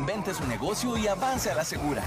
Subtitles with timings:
[0.00, 2.02] reinvente su negocio y avance a la segura.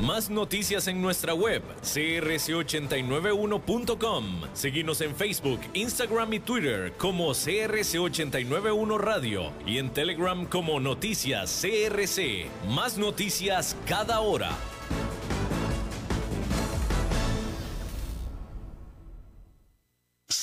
[0.00, 4.24] Más noticias en nuestra web, crc891.com.
[4.54, 12.46] Seguimos en Facebook, Instagram y Twitter como CRC891 Radio y en Telegram como Noticias CRC.
[12.70, 14.50] Más noticias cada hora.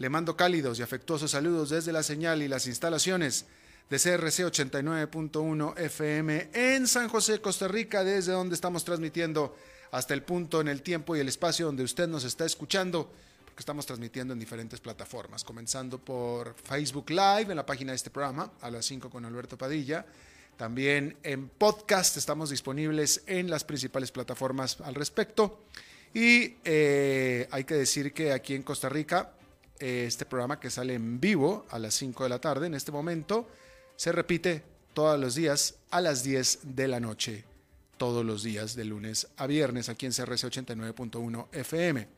[0.00, 3.44] Le mando cálidos y afectuosos saludos desde la señal y las instalaciones
[3.90, 9.54] de CRC 89.1 FM en San José, Costa Rica, desde donde estamos transmitiendo
[9.90, 13.12] hasta el punto en el tiempo y el espacio donde usted nos está escuchando,
[13.44, 18.08] porque estamos transmitiendo en diferentes plataformas, comenzando por Facebook Live en la página de este
[18.08, 20.06] programa, a las 5 con Alberto Padilla
[20.56, 25.60] también en podcast estamos disponibles en las principales plataformas al respecto.
[26.12, 29.32] Y eh, hay que decir que aquí en Costa Rica,
[29.80, 33.48] este programa que sale en vivo a las 5 de la tarde en este momento,
[33.96, 34.62] se repite
[34.94, 37.44] todos los días a las 10 de la noche,
[37.96, 42.08] todos los días de lunes a viernes aquí en CRC 89.1 FM.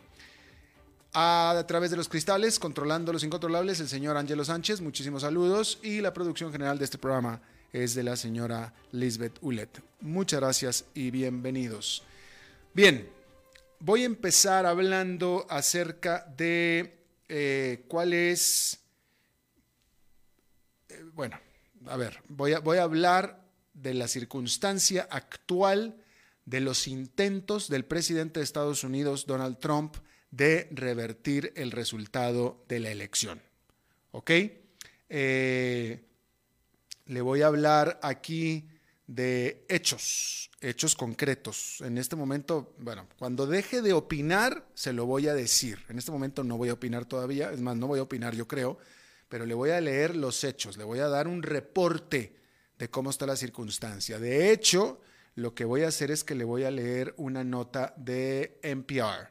[1.14, 6.00] A través de los cristales, controlando los incontrolables, el señor Ángelo Sánchez, muchísimos saludos y
[6.00, 9.82] la producción general de este programa es de la señora Lisbeth Ulet.
[10.00, 12.02] Muchas gracias y bienvenidos.
[12.74, 13.08] Bien,
[13.78, 17.01] voy a empezar hablando acerca de
[17.34, 18.78] eh, cuál es,
[20.90, 21.40] eh, bueno,
[21.86, 25.96] a ver, voy a, voy a hablar de la circunstancia actual
[26.44, 29.96] de los intentos del presidente de Estados Unidos, Donald Trump,
[30.30, 33.40] de revertir el resultado de la elección.
[34.10, 34.30] ¿Ok?
[35.08, 36.04] Eh,
[37.06, 38.68] le voy a hablar aquí
[39.14, 41.80] de hechos, hechos concretos.
[41.82, 45.84] En este momento, bueno, cuando deje de opinar, se lo voy a decir.
[45.88, 48.48] En este momento no voy a opinar todavía, es más, no voy a opinar yo
[48.48, 48.78] creo,
[49.28, 52.36] pero le voy a leer los hechos, le voy a dar un reporte
[52.78, 54.18] de cómo está la circunstancia.
[54.18, 55.00] De hecho,
[55.34, 59.30] lo que voy a hacer es que le voy a leer una nota de NPR,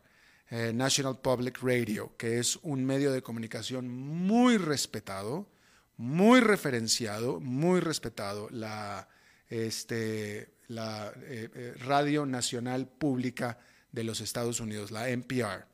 [0.49, 5.49] eh, National Public Radio, que es un medio de comunicación muy respetado,
[5.97, 9.07] muy referenciado, muy respetado, la,
[9.51, 13.59] este, la eh, eh, Radio Nacional Pública
[13.91, 15.65] de los Estados Unidos, la NPR.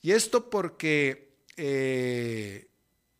[0.00, 2.70] Y esto porque eh,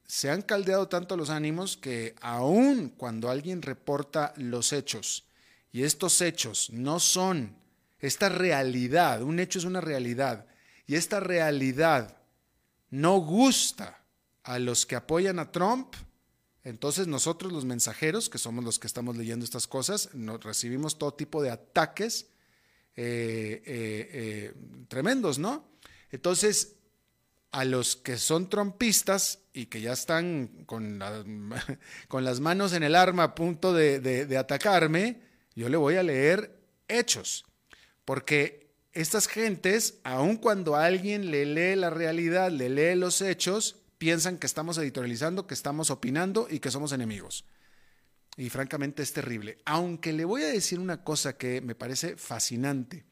[0.06, 5.26] se han caldeado tanto los ánimos que aun cuando alguien reporta los hechos,
[5.72, 7.56] y estos hechos no son
[7.98, 10.46] esta realidad, un hecho es una realidad,
[10.86, 12.16] y esta realidad
[12.90, 14.04] no gusta
[14.44, 15.94] a los que apoyan a Trump,
[16.68, 20.10] entonces nosotros los mensajeros, que somos los que estamos leyendo estas cosas,
[20.42, 22.26] recibimos todo tipo de ataques
[22.94, 24.54] eh, eh, eh,
[24.88, 25.66] tremendos, ¿no?
[26.10, 26.76] Entonces,
[27.52, 31.00] a los que son trompistas y que ya están con,
[32.08, 35.22] con las manos en el arma a punto de, de atacarme,
[35.54, 37.46] yo le voy a leer hechos,
[38.04, 44.38] porque estas gentes, aun cuando alguien le lee la realidad, le lee los hechos, piensan
[44.38, 47.44] que estamos editorializando, que estamos opinando y que somos enemigos.
[48.36, 49.58] Y francamente es terrible.
[49.64, 53.04] Aunque le voy a decir una cosa que me parece fascinante.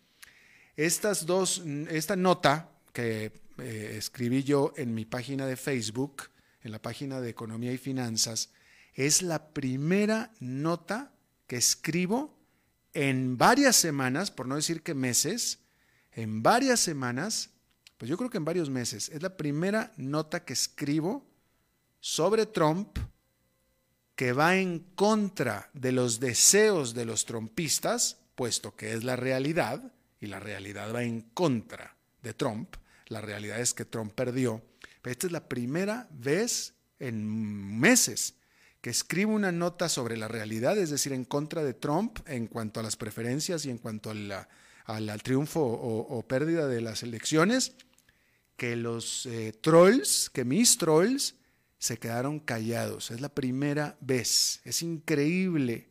[0.76, 6.30] Estas dos, esta nota que eh, escribí yo en mi página de Facebook,
[6.62, 8.50] en la página de Economía y Finanzas,
[8.94, 11.12] es la primera nota
[11.46, 12.38] que escribo
[12.94, 15.60] en varias semanas, por no decir que meses,
[16.12, 17.50] en varias semanas
[17.96, 19.08] pues yo creo que en varios meses.
[19.08, 21.24] Es la primera nota que escribo
[22.00, 22.98] sobre Trump
[24.14, 29.92] que va en contra de los deseos de los trumpistas, puesto que es la realidad,
[30.20, 32.76] y la realidad va en contra de Trump.
[33.08, 34.62] La realidad es que Trump perdió.
[35.04, 38.34] Esta es la primera vez en meses
[38.80, 42.80] que escribo una nota sobre la realidad, es decir, en contra de Trump en cuanto
[42.80, 44.12] a las preferencias y en cuanto
[44.86, 47.74] al triunfo o pérdida de las elecciones,
[48.56, 51.34] que los eh, trolls, que mis trolls,
[51.78, 53.10] se quedaron callados.
[53.10, 54.60] Es la primera vez.
[54.64, 55.88] Es increíble.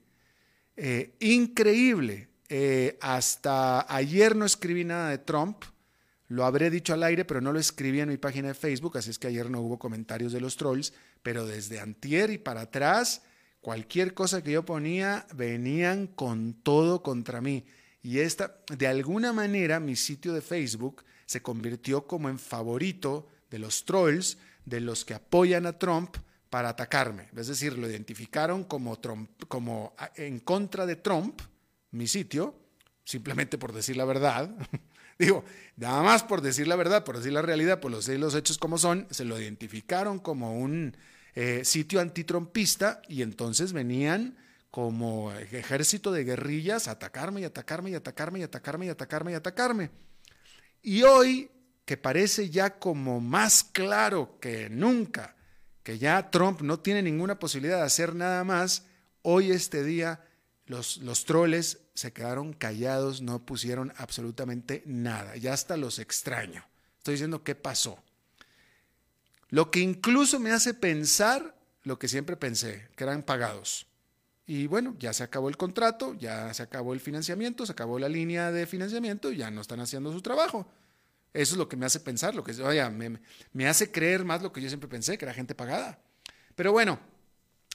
[0.75, 2.27] Eh, increíble.
[2.50, 5.63] Eh, hasta ayer no escribí nada de Trump.
[6.27, 9.12] Lo habré dicho al aire, pero no lo escribí en mi página de Facebook, así
[9.12, 10.94] es que ayer no hubo comentarios de los trolls.
[11.21, 13.21] Pero desde antier y para atrás,
[13.62, 17.63] cualquier cosa que yo ponía, venían con todo contra mí.
[18.06, 23.57] Y esta, de alguna manera, mi sitio de Facebook se convirtió como en favorito de
[23.57, 26.18] los trolls, de los que apoyan a Trump
[26.52, 27.30] para atacarme.
[27.36, 31.42] Es decir, lo identificaron como, Trump, como en contra de Trump,
[31.90, 32.54] mi sitio,
[33.04, 34.56] simplemente por decir la verdad.
[35.18, 35.44] Digo,
[35.75, 38.78] nada más por decir la verdad, por decir la realidad, por los, los hechos como
[38.78, 40.96] son, se lo identificaron como un
[41.34, 44.38] eh, sitio antitrumpista y entonces venían
[44.75, 49.89] como ejército de guerrillas atacarme y atacarme y atacarme y atacarme y atacarme y atacarme.
[50.81, 51.50] Y hoy,
[51.86, 55.38] que parece ya como más claro que nunca,
[55.81, 58.83] que ya Trump no tiene ninguna posibilidad de hacer nada más,
[59.22, 60.25] hoy este día
[60.66, 65.38] los, los troles se quedaron callados, no pusieron absolutamente nada.
[65.38, 66.66] Ya hasta los extraño.
[66.98, 68.04] Estoy diciendo qué pasó.
[69.48, 73.88] Lo que incluso me hace pensar lo que siempre pensé, que eran pagados.
[74.47, 78.09] Y bueno, ya se acabó el contrato, ya se acabó el financiamiento, se acabó la
[78.09, 80.68] línea de financiamiento y ya no están haciendo su trabajo.
[81.33, 83.19] Eso es lo que me hace pensar, lo que vaya, me,
[83.53, 86.00] me hace creer más lo que yo siempre pensé, que era gente pagada.
[86.56, 87.00] Pero bueno,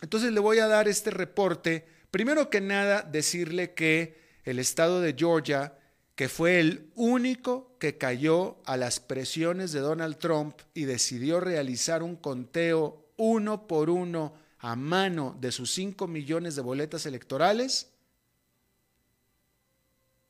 [0.00, 1.87] entonces le voy a dar este reporte.
[2.11, 5.75] Primero que nada, decirle que el estado de Georgia,
[6.14, 12.02] que fue el único que cayó a las presiones de Donald Trump y decidió realizar
[12.02, 17.90] un conteo uno por uno a mano de sus 5 millones de boletas electorales,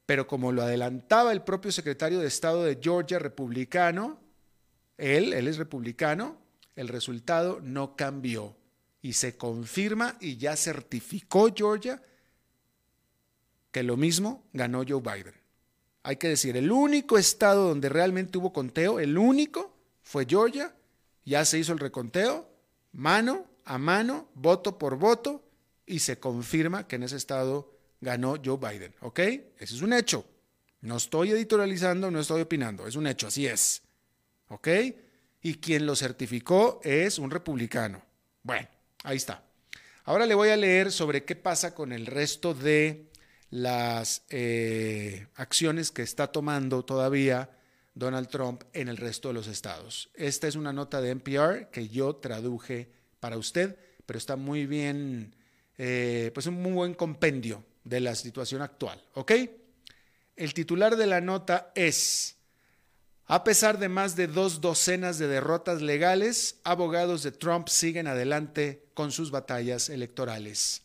[0.07, 4.21] pero como lo adelantaba el propio secretario de Estado de Georgia, republicano,
[4.99, 6.39] él, él es republicano,
[6.77, 8.57] el resultado no cambió
[9.03, 12.03] y se confirma y ya certificó Georgia
[13.73, 15.35] que lo mismo ganó Joe Biden.
[16.03, 20.75] Hay que decir, el único estado donde realmente hubo conteo, el único, fue Georgia,
[21.25, 22.49] ya se hizo el reconteo,
[22.93, 25.45] mano a mano, voto por voto,
[25.87, 28.93] y se confirma que en ese estado ganó Joe Biden.
[29.01, 29.21] ¿Ok?
[29.21, 30.25] Ese es un hecho.
[30.81, 33.83] No estoy editorializando, no estoy opinando, es un hecho, así es.
[34.49, 34.67] ¿Ok?
[35.43, 38.03] Y quien lo certificó es un republicano.
[38.43, 38.67] Bueno,
[39.05, 39.45] ahí está.
[40.03, 43.09] Ahora le voy a leer sobre qué pasa con el resto de
[43.51, 47.51] las eh, acciones que está tomando todavía
[47.95, 50.11] Donald Trump en el resto de los estados.
[50.15, 53.77] Esta es una nota de NPR que yo traduje para usted,
[54.07, 55.35] pero está muy bien,
[55.79, 59.03] eh, pues un muy buen compendio de la situación actual.
[59.15, 59.33] ¿Ok?
[60.37, 62.37] El titular de la nota es,
[63.27, 68.87] a pesar de más de dos docenas de derrotas legales, abogados de Trump siguen adelante
[68.95, 70.83] con sus batallas electorales.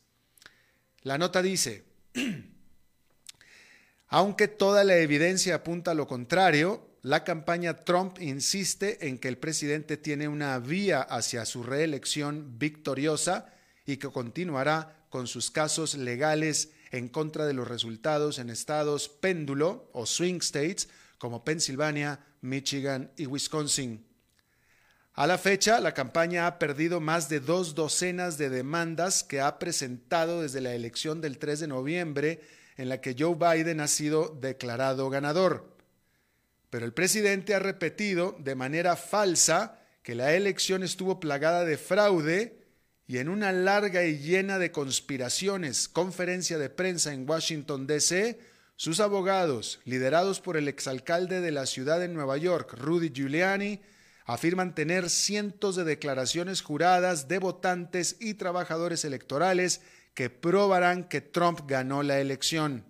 [1.02, 1.86] La nota dice,
[4.08, 9.38] aunque toda la evidencia apunta a lo contrario, la campaña Trump insiste en que el
[9.38, 13.54] presidente tiene una vía hacia su reelección victoriosa
[13.86, 19.88] y que continuará con sus casos legales en contra de los resultados en estados péndulo
[19.94, 24.04] o swing states como Pensilvania, Michigan y Wisconsin.
[25.14, 29.60] A la fecha, la campaña ha perdido más de dos docenas de demandas que ha
[29.60, 32.42] presentado desde la elección del 3 de noviembre
[32.78, 35.75] en la que Joe Biden ha sido declarado ganador.
[36.76, 42.66] Pero el presidente ha repetido de manera falsa que la elección estuvo plagada de fraude
[43.08, 48.42] y en una larga y llena de conspiraciones conferencia de prensa en Washington, D.C.,
[48.76, 53.80] sus abogados, liderados por el exalcalde de la ciudad de Nueva York, Rudy Giuliani,
[54.26, 59.80] afirman tener cientos de declaraciones juradas de votantes y trabajadores electorales
[60.14, 62.84] que probarán que Trump ganó la elección.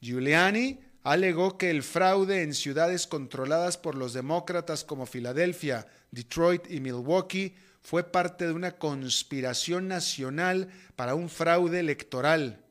[0.00, 6.80] Giuliani alegó que el fraude en ciudades controladas por los demócratas como Filadelfia, Detroit y
[6.80, 12.64] Milwaukee fue parte de una conspiración nacional para un fraude electoral.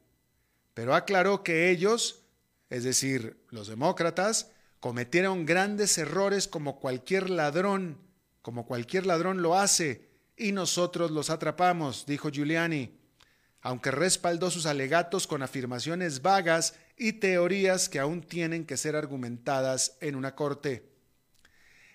[0.74, 2.22] Pero aclaró que ellos,
[2.70, 7.98] es decir, los demócratas, cometieron grandes errores como cualquier ladrón,
[8.42, 10.08] como cualquier ladrón lo hace,
[10.38, 13.00] y nosotros los atrapamos, dijo Giuliani
[13.62, 19.98] aunque respaldó sus alegatos con afirmaciones vagas y teorías que aún tienen que ser argumentadas
[20.02, 20.90] en una corte.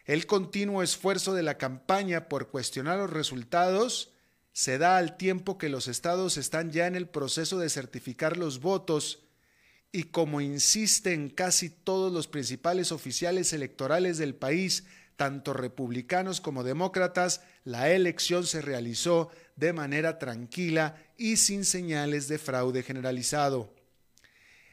[0.06, 4.12] El continuo esfuerzo de la campaña por cuestionar los resultados
[4.52, 8.60] se da al tiempo que los estados están ya en el proceso de certificar los
[8.60, 9.20] votos
[9.92, 14.84] y como insisten casi todos los principales oficiales electorales del país,
[15.16, 22.38] tanto republicanos como demócratas, la elección se realizó de manera tranquila y sin señales de
[22.38, 23.73] fraude generalizado.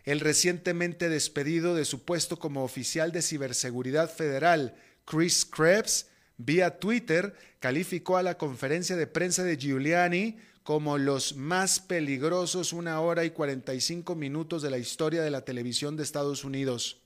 [0.03, 7.35] El recientemente despedido de su puesto como oficial de ciberseguridad federal, Chris Krebs, vía Twitter,
[7.59, 13.31] calificó a la conferencia de prensa de Giuliani como los más peligrosos una hora y
[13.31, 17.01] 45 minutos de la historia de la televisión de Estados Unidos.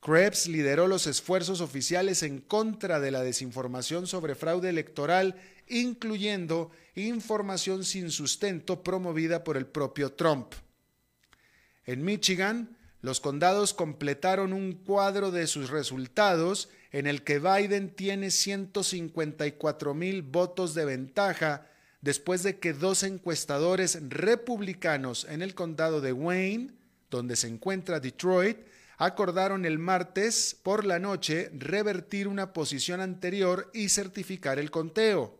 [0.00, 5.36] Krebs lideró los esfuerzos oficiales en contra de la desinformación sobre fraude electoral,
[5.68, 10.54] incluyendo información sin sustento promovida por el propio Trump.
[11.86, 18.30] En Michigan, los condados completaron un cuadro de sus resultados en el que Biden tiene
[18.30, 21.66] 154 mil votos de ventaja
[22.02, 26.72] después de que dos encuestadores republicanos en el condado de Wayne,
[27.10, 28.58] donde se encuentra Detroit,
[28.98, 35.39] acordaron el martes por la noche revertir una posición anterior y certificar el conteo.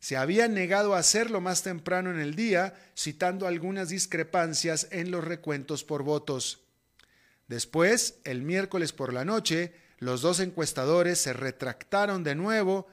[0.00, 5.24] Se había negado a hacerlo más temprano en el día, citando algunas discrepancias en los
[5.24, 6.60] recuentos por votos.
[7.48, 12.86] Después, el miércoles por la noche, los dos encuestadores se retractaron de nuevo,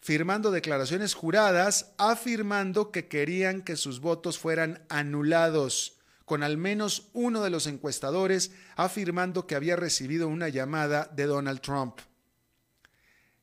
[0.00, 7.42] firmando declaraciones juradas, afirmando que querían que sus votos fueran anulados con al menos uno
[7.42, 12.00] de los encuestadores afirmando que había recibido una llamada de Donald Trump.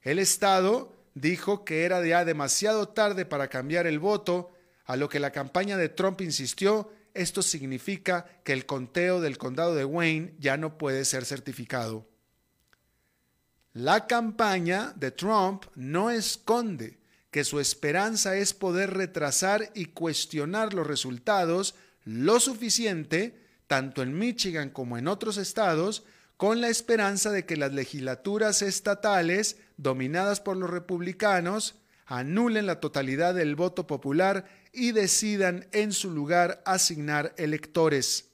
[0.04, 4.52] El Estado dijo que era ya demasiado tarde para cambiar el voto,
[4.86, 9.74] a lo que la campaña de Trump insistió, esto significa que el conteo del condado
[9.74, 12.08] de Wayne ya no puede ser certificado.
[13.74, 17.00] La campaña de Trump no esconde
[17.32, 24.70] que su esperanza es poder retrasar y cuestionar los resultados lo suficiente, tanto en Michigan
[24.70, 26.06] como en otros estados,
[26.38, 33.34] con la esperanza de que las legislaturas estatales, dominadas por los republicanos, anulen la totalidad
[33.34, 38.30] del voto popular y decidan en su lugar asignar electores.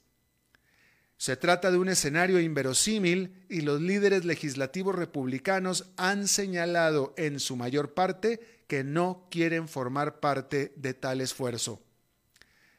[1.17, 7.55] Se trata de un escenario inverosímil y los líderes legislativos republicanos han señalado en su
[7.55, 11.79] mayor parte que no quieren formar parte de tal esfuerzo.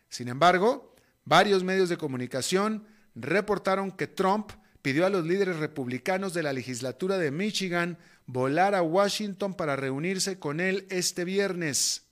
[0.09, 4.51] Sin embargo, varios medios de comunicación reportaron que Trump
[4.83, 10.39] pidió a los líderes republicanos de la legislatura de Michigan volar a Washington para reunirse
[10.39, 12.03] con él este viernes.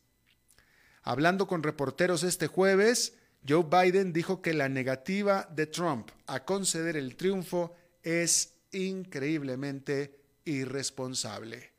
[1.02, 3.14] Hablando con reporteros este jueves,
[3.48, 11.72] Joe Biden dijo que la negativa de Trump a conceder el triunfo es increíblemente irresponsable.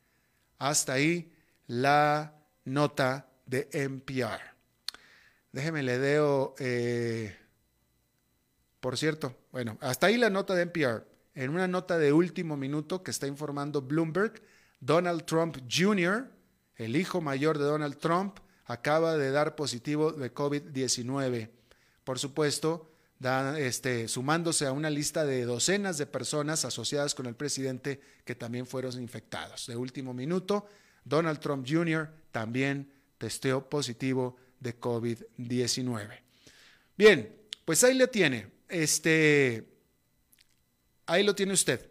[0.58, 1.32] Hasta ahí
[1.68, 2.36] la
[2.66, 4.42] nota de NPR.
[5.52, 7.36] Déjeme le deo, eh,
[8.80, 11.11] por cierto, bueno, hasta ahí la nota de NPR.
[11.34, 14.42] En una nota de último minuto que está informando Bloomberg,
[14.80, 16.30] Donald Trump Jr.,
[16.76, 21.50] el hijo mayor de Donald Trump, acaba de dar positivo de COVID-19.
[22.04, 22.92] Por supuesto,
[23.58, 28.66] este, sumándose a una lista de docenas de personas asociadas con el presidente que también
[28.66, 29.68] fueron infectados.
[29.68, 30.68] De último minuto,
[31.06, 32.10] Donald Trump Jr.
[32.32, 36.20] también testeó positivo de COVID-19.
[36.98, 38.48] Bien, pues ahí lo tiene.
[38.68, 39.68] Este,
[41.12, 41.90] ahí lo tiene usted.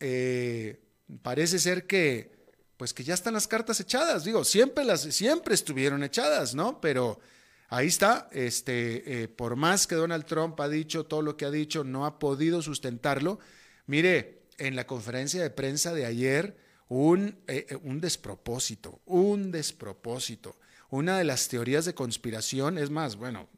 [0.00, 0.80] Eh,
[1.22, 2.32] parece ser que,
[2.76, 4.24] pues que ya están las cartas echadas.
[4.24, 6.80] Digo, siempre las, siempre estuvieron echadas, ¿no?
[6.80, 7.20] Pero
[7.68, 8.28] ahí está.
[8.32, 12.06] Este, eh, por más que Donald Trump ha dicho todo lo que ha dicho, no
[12.06, 13.38] ha podido sustentarlo.
[13.86, 16.56] Mire, en la conferencia de prensa de ayer,
[16.88, 20.56] un, eh, un despropósito, un despropósito
[20.94, 23.48] una de las teorías de conspiración, es más, bueno,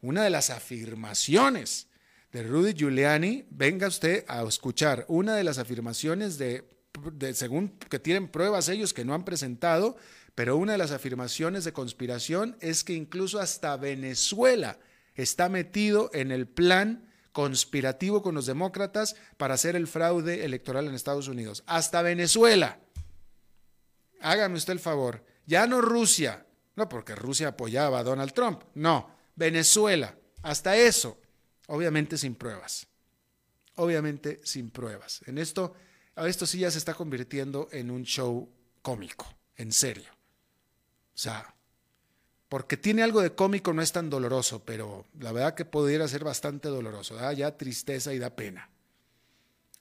[0.00, 1.88] una de las afirmaciones
[2.34, 6.64] de Rudy Giuliani, venga usted a escuchar una de las afirmaciones de,
[7.32, 9.96] según que tienen pruebas ellos que no han presentado,
[10.34, 14.80] pero una de las afirmaciones de conspiración es que incluso hasta Venezuela
[15.14, 20.96] está metido en el plan conspirativo con los demócratas para hacer el fraude electoral en
[20.96, 21.62] Estados Unidos.
[21.68, 22.80] Hasta Venezuela.
[24.20, 25.24] Hágame usted el favor.
[25.46, 31.20] Ya no Rusia, no porque Rusia apoyaba a Donald Trump, no, Venezuela, hasta eso,
[31.66, 32.86] obviamente sin pruebas,
[33.76, 35.20] obviamente sin pruebas.
[35.26, 35.74] En esto,
[36.16, 38.48] esto sí ya se está convirtiendo en un show
[38.82, 40.10] cómico, en serio.
[41.14, 41.54] O sea,
[42.48, 46.24] porque tiene algo de cómico no es tan doloroso, pero la verdad que podría ser
[46.24, 48.70] bastante doloroso, da ya tristeza y da pena.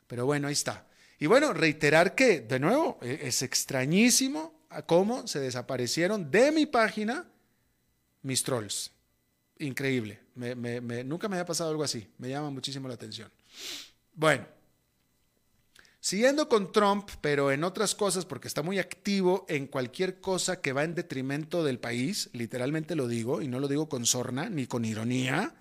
[0.07, 0.87] Pero bueno, ahí está.
[1.19, 7.27] Y bueno, reiterar que, de nuevo, e, es extrañísimo cómo se desaparecieron de mi página
[8.23, 8.92] mis trolls.
[9.59, 10.19] Increíble.
[11.05, 12.07] nunca me había pasado algo así.
[12.17, 13.31] Me llama muchísimo la atención.
[14.13, 14.45] Bueno,
[16.03, 20.73] Siguiendo con Trump, pero en otras cosas, porque está muy activo en cualquier cosa que
[20.73, 24.67] va en detrimento del país, literalmente lo digo, y no lo digo con sorna ni
[24.67, 25.55] con ironía.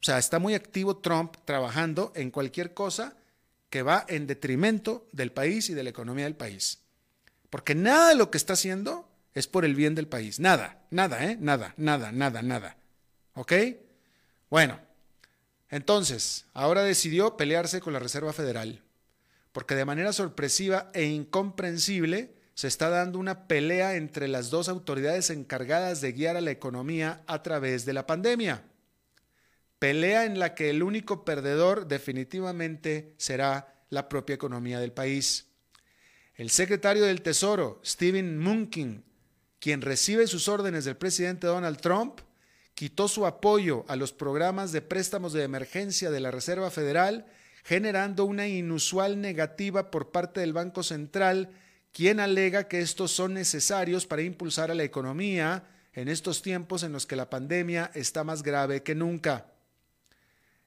[0.00, 3.14] O sea, está muy activo Trump trabajando en cualquier cosa
[3.70, 6.80] que va en detrimento del país y de la economía del país.
[7.48, 10.40] Porque nada de lo que está haciendo es por el bien del país.
[10.40, 11.38] Nada, nada, ¿eh?
[11.40, 12.76] Nada, nada, nada, nada.
[13.36, 13.52] ¿Ok?
[14.50, 14.80] Bueno,
[15.70, 18.82] entonces, ahora decidió pelearse con la Reserva Federal
[19.56, 25.30] porque de manera sorpresiva e incomprensible se está dando una pelea entre las dos autoridades
[25.30, 28.64] encargadas de guiar a la economía a través de la pandemia.
[29.78, 35.46] Pelea en la que el único perdedor definitivamente será la propia economía del país.
[36.34, 39.04] El secretario del Tesoro, Steven Munkin,
[39.58, 42.20] quien recibe sus órdenes del presidente Donald Trump,
[42.76, 47.26] quitó su apoyo a los programas de préstamos de emergencia de la Reserva Federal
[47.64, 51.50] generando una inusual negativa por parte del Banco Central,
[51.90, 55.64] quien alega que estos son necesarios para impulsar a la economía
[55.94, 59.46] en estos tiempos en los que la pandemia está más grave que nunca.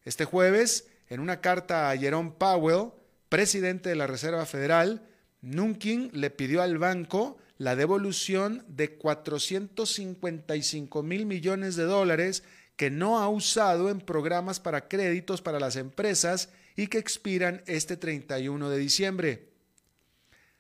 [0.04, 2.90] Este jueves, en una carta a Jerome Powell,
[3.30, 5.04] presidente de la Reserva Federal,
[5.42, 12.44] Nunkin le pidió al banco la devolución de 455 mil millones de dólares
[12.78, 17.98] que no ha usado en programas para créditos para las empresas y que expiran este
[17.98, 19.50] 31 de diciembre.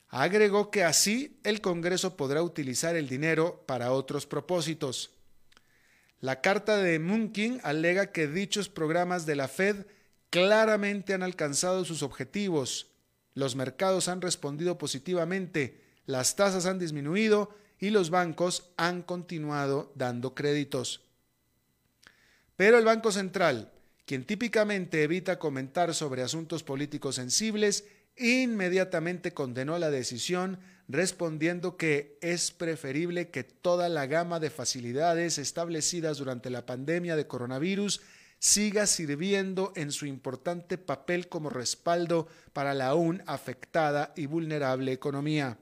[0.10, 5.12] Agregó que así el Congreso podrá utilizar el dinero para otros propósitos.
[6.20, 9.86] La carta de Munkin alega que dichos programas de la Fed
[10.30, 12.88] claramente han alcanzado sus objetivos.
[13.36, 20.34] Los mercados han respondido positivamente, las tasas han disminuido y los bancos han continuado dando
[20.34, 21.02] créditos.
[22.56, 23.72] Pero el Banco Central
[24.10, 27.86] quien típicamente evita comentar sobre asuntos políticos sensibles,
[28.18, 36.18] inmediatamente condenó la decisión respondiendo que es preferible que toda la gama de facilidades establecidas
[36.18, 38.02] durante la pandemia de coronavirus
[38.40, 45.60] siga sirviendo en su importante papel como respaldo para la aún afectada y vulnerable economía.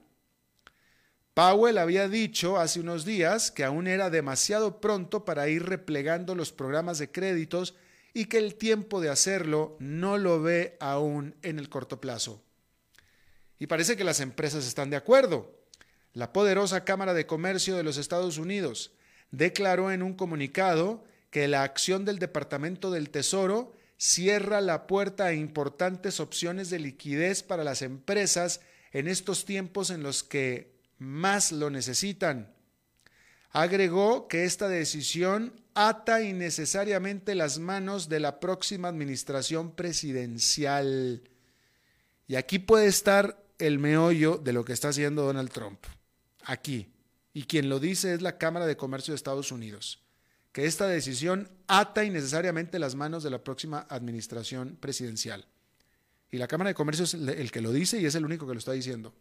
[1.38, 6.50] Powell había dicho hace unos días que aún era demasiado pronto para ir replegando los
[6.50, 7.76] programas de créditos
[8.12, 12.42] y que el tiempo de hacerlo no lo ve aún en el corto plazo.
[13.56, 15.54] Y parece que las empresas están de acuerdo.
[16.12, 18.90] La poderosa Cámara de Comercio de los Estados Unidos
[19.30, 25.34] declaró en un comunicado que la acción del Departamento del Tesoro cierra la puerta a
[25.34, 31.70] importantes opciones de liquidez para las empresas en estos tiempos en los que más lo
[31.70, 32.52] necesitan.
[33.50, 41.22] Agregó que esta decisión ata innecesariamente las manos de la próxima administración presidencial.
[42.26, 45.78] Y aquí puede estar el meollo de lo que está haciendo Donald Trump.
[46.44, 46.92] Aquí.
[47.32, 50.02] Y quien lo dice es la Cámara de Comercio de Estados Unidos.
[50.52, 55.46] Que esta decisión ata innecesariamente las manos de la próxima administración presidencial.
[56.30, 58.54] Y la Cámara de Comercio es el que lo dice y es el único que
[58.54, 59.14] lo está diciendo.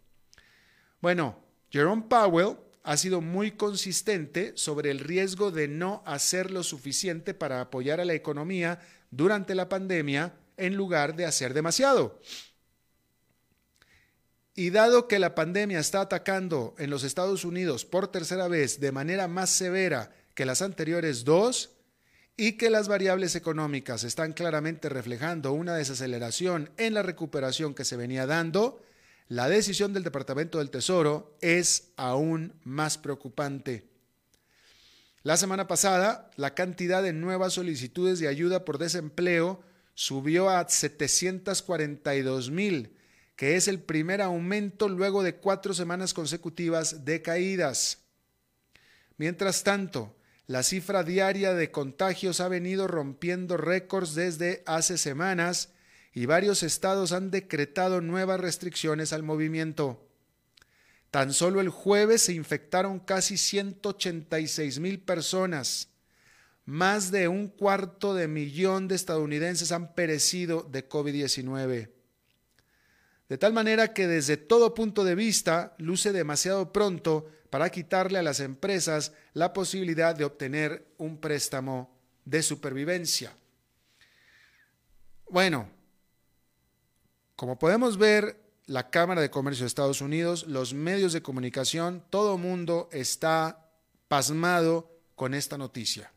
[1.02, 7.34] Bueno, Jerome Powell ha sido muy consistente sobre el riesgo de no hacer lo suficiente
[7.34, 8.80] para apoyar a la economía
[9.12, 12.20] durante la pandemia en lugar de hacer demasiado.
[14.56, 18.92] Y dado que la pandemia está atacando en los Estados Unidos por tercera vez de
[18.92, 21.78] manera más severa que las anteriores dos,
[22.38, 27.98] y que las variables económicas están claramente reflejando una desaceleración en la recuperación que se
[27.98, 28.80] venía dando,
[29.30, 33.90] la decisión del Departamento del Tesoro es aún más preocupante.
[35.24, 39.62] La semana pasada, la cantidad de nuevas solicitudes de ayuda por desempleo
[39.94, 42.96] subió a 742 mil,
[43.36, 48.04] que es el primer aumento luego de cuatro semanas consecutivas de caídas.
[49.18, 55.74] Mientras tanto, la cifra diaria de contagios ha venido rompiendo récords desde hace semanas
[56.18, 60.04] y varios estados han decretado nuevas restricciones al movimiento.
[61.12, 65.90] Tan solo el jueves se infectaron casi 186 mil personas.
[66.66, 71.92] Más de un cuarto de millón de estadounidenses han perecido de COVID-19.
[73.30, 78.24] De tal manera que desde todo punto de vista luce demasiado pronto para quitarle a
[78.24, 83.38] las empresas la posibilidad de obtener un préstamo de supervivencia.
[85.30, 85.77] Bueno,
[87.38, 92.38] como podemos ver, la Cámara de Comercio de Estados Unidos, los medios de comunicación, todo
[92.38, 93.70] mundo está
[94.08, 96.12] pasmado con esta noticia.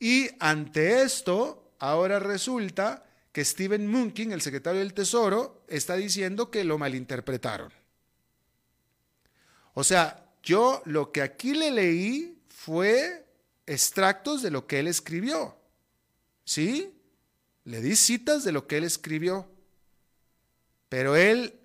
[0.00, 6.64] Y ante esto, ahora resulta que Steven Munkin, el secretario del Tesoro, está diciendo que
[6.64, 7.70] lo malinterpretaron.
[9.74, 13.26] O sea, yo lo que aquí le leí fue
[13.66, 15.56] extractos de lo que él escribió.
[16.44, 16.90] ¿Sí?
[17.64, 19.51] Le di citas de lo que él escribió.
[20.92, 21.58] Pero él,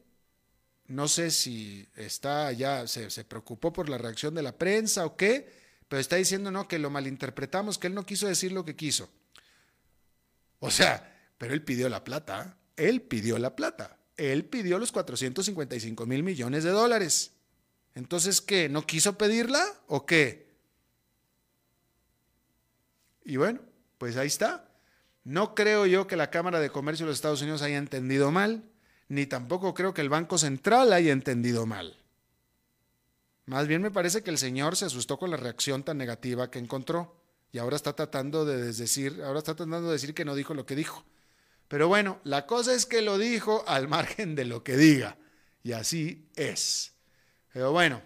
[0.85, 5.17] no sé si está ya, se, se, preocupó por la reacción de la prensa o
[5.17, 5.51] qué,
[5.89, 9.09] pero está diciendo no, que lo malinterpretamos, que él no quiso decir lo que quiso.
[10.59, 16.05] O sea, pero él pidió la plata, él pidió la plata, él pidió los 455
[16.05, 17.33] mil millones de dólares.
[17.95, 18.69] Entonces, ¿qué?
[18.69, 20.47] ¿No quiso pedirla o qué?
[23.25, 23.59] Y bueno,
[23.97, 24.69] pues ahí está.
[25.25, 28.63] No creo yo que la Cámara de Comercio de los Estados Unidos haya entendido mal,
[29.09, 31.97] ni tampoco creo que el Banco Central haya entendido mal.
[33.45, 36.59] Más bien me parece que el señor se asustó con la reacción tan negativa que
[36.59, 37.15] encontró
[37.51, 40.65] y ahora está tratando de decir, ahora está tratando de decir que no dijo lo
[40.65, 41.05] que dijo.
[41.67, 45.17] Pero bueno, la cosa es que lo dijo al margen de lo que diga.
[45.63, 46.93] Y así es.
[47.53, 48.01] Pero bueno,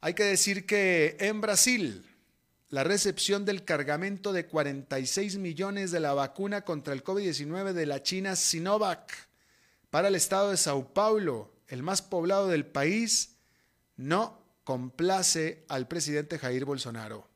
[0.00, 2.06] hay que decir que en Brasil
[2.76, 8.02] la recepción del cargamento de 46 millones de la vacuna contra el COVID-19 de la
[8.02, 9.30] China Sinovac
[9.88, 13.38] para el estado de Sao Paulo, el más poblado del país,
[13.96, 17.26] no complace al presidente Jair Bolsonaro.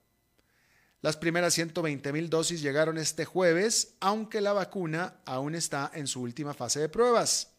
[1.01, 6.21] Las primeras 120 mil dosis llegaron este jueves, aunque la vacuna aún está en su
[6.21, 7.55] última fase de pruebas.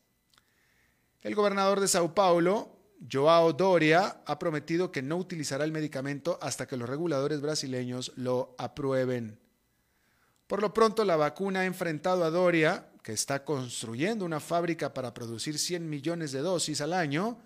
[1.23, 2.77] El gobernador de Sao Paulo,
[3.09, 8.55] Joao Doria, ha prometido que no utilizará el medicamento hasta que los reguladores brasileños lo
[8.57, 9.39] aprueben.
[10.47, 15.13] Por lo pronto, la vacuna ha enfrentado a Doria, que está construyendo una fábrica para
[15.13, 17.39] producir 100 millones de dosis al año,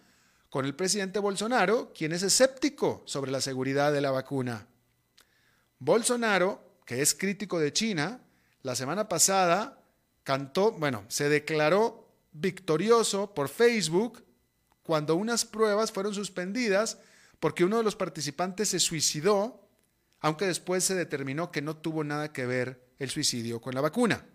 [0.49, 4.67] con el presidente Bolsonaro, quien es escéptico sobre la seguridad de la vacuna.
[5.79, 8.21] Bolsonaro, que es crítico de China,
[8.61, 9.81] la semana pasada
[10.23, 14.24] cantó, bueno, se declaró victorioso por Facebook
[14.85, 16.99] cuando unas pruebas fueron suspendidas
[17.39, 19.67] porque uno de los participantes se suicidó,
[20.19, 24.25] aunque después se determinó que no tuvo nada que ver el suicidio con la vacuna.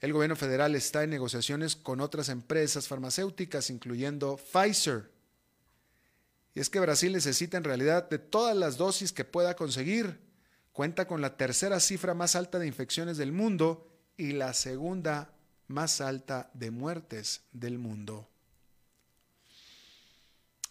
[0.00, 5.10] El gobierno federal está en negociaciones con otras empresas farmacéuticas, incluyendo Pfizer,
[6.52, 10.18] y es que Brasil necesita en realidad de todas las dosis que pueda conseguir.
[10.72, 15.34] Cuenta con la tercera cifra más alta de infecciones del mundo y la segunda
[15.68, 18.30] más alta de muertes del mundo.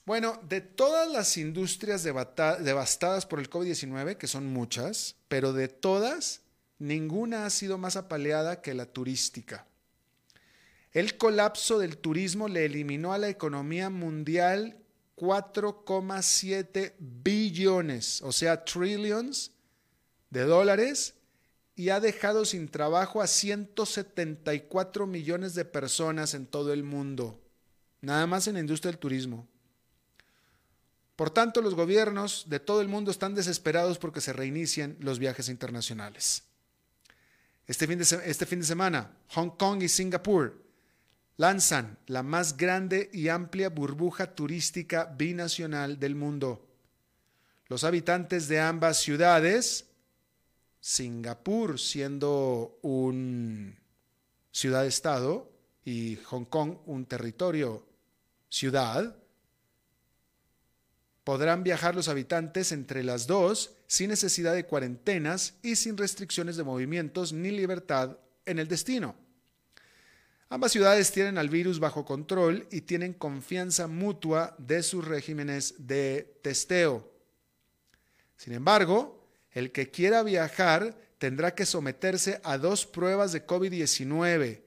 [0.05, 6.41] Bueno, de todas las industrias devastadas por el COVID-19, que son muchas, pero de todas,
[6.77, 9.65] ninguna ha sido más apaleada que la turística.
[10.91, 14.77] El colapso del turismo le eliminó a la economía mundial
[15.17, 19.53] 4,7 billones, o sea, trillions
[20.29, 21.15] de dólares
[21.75, 27.41] y ha dejado sin trabajo a 174 millones de personas en todo el mundo,
[28.01, 29.47] nada más en la industria del turismo.
[31.15, 35.47] Por tanto, los gobiernos de todo el mundo están desesperados porque se reinicien los viajes
[35.47, 36.43] internacionales.
[37.67, 40.61] Este fin de, este fin de semana, Hong Kong y Singapur
[41.37, 46.67] lanzan la más grande y amplia burbuja turística binacional del mundo.
[47.67, 49.85] Los habitantes de ambas ciudades,
[50.79, 53.75] Singapur siendo un
[54.51, 55.51] ciudad-estado
[55.83, 57.85] y Hong Kong un territorio
[58.49, 59.17] ciudad,
[61.25, 66.63] podrán viajar los habitantes entre las dos sin necesidad de cuarentenas y sin restricciones de
[66.63, 69.15] movimientos ni libertad en el destino.
[70.49, 76.37] Ambas ciudades tienen al virus bajo control y tienen confianza mutua de sus regímenes de
[76.43, 77.11] testeo.
[78.37, 84.61] Sin embargo, el que quiera viajar tendrá que someterse a dos pruebas de COVID-19,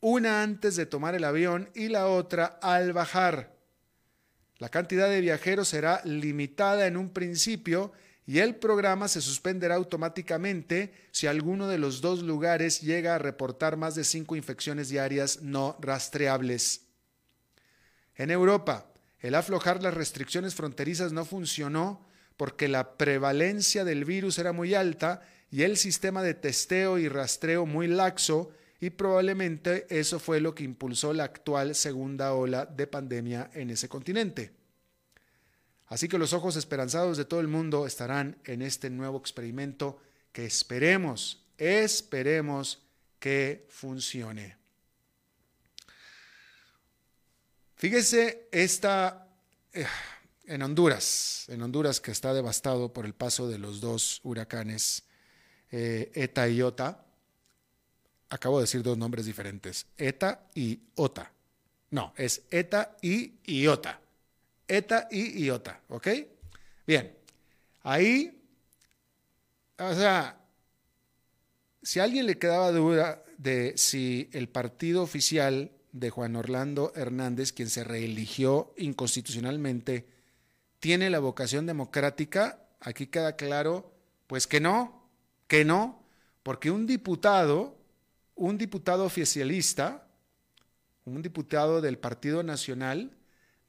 [0.00, 3.61] una antes de tomar el avión y la otra al bajar.
[4.62, 7.90] La cantidad de viajeros será limitada en un principio
[8.24, 13.76] y el programa se suspenderá automáticamente si alguno de los dos lugares llega a reportar
[13.76, 16.82] más de cinco infecciones diarias no rastreables.
[18.14, 18.86] En Europa,
[19.18, 25.22] el aflojar las restricciones fronterizas no funcionó porque la prevalencia del virus era muy alta
[25.50, 30.64] y el sistema de testeo y rastreo muy laxo y probablemente eso fue lo que
[30.64, 34.50] impulsó la actual segunda ola de pandemia en ese continente.
[35.86, 40.00] Así que los ojos esperanzados de todo el mundo estarán en este nuevo experimento
[40.32, 42.82] que esperemos, esperemos
[43.20, 44.56] que funcione.
[47.76, 49.28] Fíjese esta
[49.72, 49.86] eh,
[50.46, 55.04] en Honduras, en Honduras que está devastado por el paso de los dos huracanes
[55.70, 57.06] eh, Eta y Iota.
[58.32, 61.30] Acabo de decir dos nombres diferentes, ETA y OTA.
[61.90, 64.00] No, es ETA y IOTA.
[64.66, 66.08] ETA y IOTA, ¿ok?
[66.86, 67.14] Bien,
[67.82, 68.42] ahí,
[69.78, 70.40] o sea,
[71.82, 77.52] si a alguien le quedaba duda de si el partido oficial de Juan Orlando Hernández,
[77.52, 80.06] quien se reeligió inconstitucionalmente,
[80.80, 83.92] tiene la vocación democrática, aquí queda claro,
[84.26, 85.06] pues que no,
[85.48, 86.02] que no,
[86.42, 87.81] porque un diputado,
[88.42, 90.04] un diputado oficialista,
[91.04, 93.16] un diputado del Partido Nacional,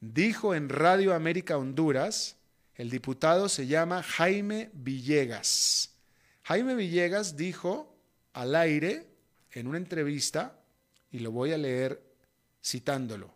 [0.02, 2.38] dijo en Radio América Honduras,
[2.74, 5.94] el diputado se llama Jaime Villegas.
[6.42, 7.96] Jaime Villegas dijo
[8.34, 9.06] al aire
[9.52, 10.60] en una entrevista,
[11.12, 12.02] y lo voy a leer
[12.64, 13.32] citándolo,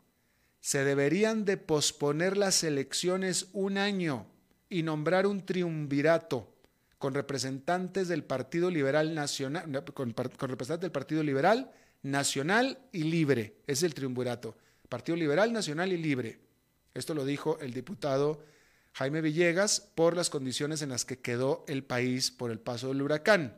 [0.60, 4.26] se deberían de posponer las elecciones un año
[4.72, 6.52] y nombrar un triunvirato
[6.98, 11.72] con representantes del Partido Liberal Nacional, con, representantes del Partido Liberal
[12.04, 13.58] Nacional y Libre.
[13.68, 14.58] Es el triunvirato.
[14.90, 16.40] Partido Liberal Nacional y Libre.
[16.94, 18.44] Esto lo dijo el diputado
[18.94, 23.02] Jaime Villegas por las condiciones en las que quedó el país por el paso del
[23.02, 23.56] huracán.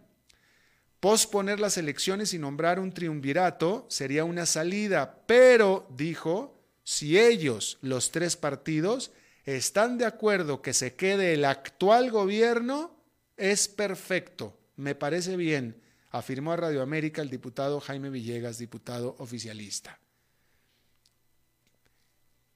[0.99, 8.11] Posponer las elecciones y nombrar un triunvirato sería una salida, pero, dijo, si ellos, los
[8.11, 9.11] tres partidos,
[9.45, 12.98] están de acuerdo que se quede el actual gobierno,
[13.39, 19.99] es perfecto, me parece bien, afirmó a Radio América el diputado Jaime Villegas, diputado oficialista.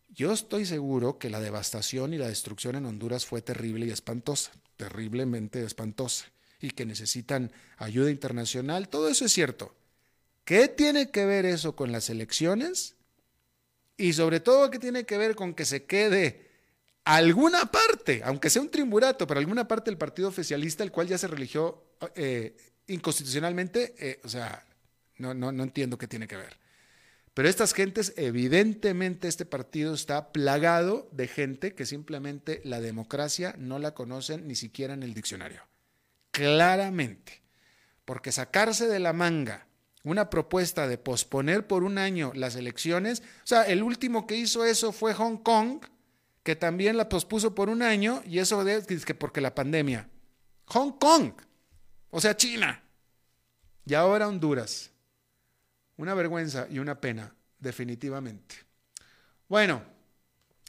[0.09, 4.51] Yo estoy seguro que la devastación y la destrucción en Honduras fue terrible y espantosa,
[4.77, 6.25] terriblemente espantosa
[6.59, 9.75] y que necesitan ayuda internacional, todo eso es cierto.
[10.45, 12.95] ¿Qué tiene que ver eso con las elecciones?
[13.97, 16.42] Y sobre todo, ¿qué tiene que ver con que se quede
[17.05, 21.17] alguna parte, aunque sea un triunvirato, pero alguna parte del partido oficialista, el cual ya
[21.17, 21.83] se religió
[22.15, 22.55] eh,
[22.87, 23.95] inconstitucionalmente?
[23.97, 24.65] Eh, o sea,
[25.17, 26.57] no, no, no entiendo qué tiene que ver.
[27.33, 33.79] Pero estas gentes, evidentemente este partido está plagado de gente que simplemente la democracia no
[33.79, 35.63] la conocen ni siquiera en el diccionario
[36.33, 37.43] claramente,
[38.03, 39.67] porque sacarse de la manga
[40.03, 44.65] una propuesta de posponer por un año las elecciones, o sea, el último que hizo
[44.65, 45.85] eso fue Hong Kong,
[46.43, 50.09] que también la pospuso por un año, y eso es que porque la pandemia.
[50.65, 51.31] Hong Kong,
[52.09, 52.83] o sea, China.
[53.85, 54.91] Y ahora Honduras.
[55.97, 58.55] Una vergüenza y una pena, definitivamente.
[59.47, 59.83] Bueno,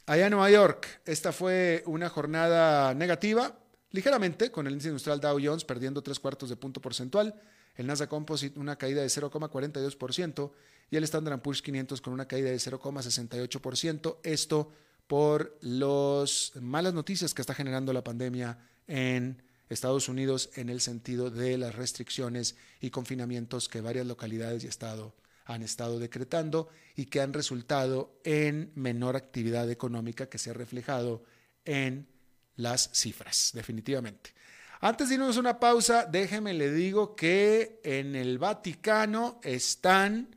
[0.05, 3.57] allá en Nueva York, esta fue una jornada negativa,
[3.91, 7.35] ligeramente, con el índice industrial Dow Jones perdiendo tres cuartos de punto porcentual,
[7.75, 10.51] el Nasdaq Composite una caída de 0,42%
[10.89, 14.17] y el Standard Poor's 500 con una caída de 0,68%.
[14.23, 14.71] Esto
[15.07, 21.29] por las malas noticias que está generando la pandemia en Estados Unidos en el sentido
[21.29, 25.15] de las restricciones y confinamientos que varias localidades y estado
[25.45, 31.23] han estado decretando y que han resultado en menor actividad económica que se ha reflejado
[31.65, 32.07] en
[32.55, 34.33] las cifras, definitivamente.
[34.81, 40.35] Antes de irnos a una pausa, déjeme le digo que en el Vaticano están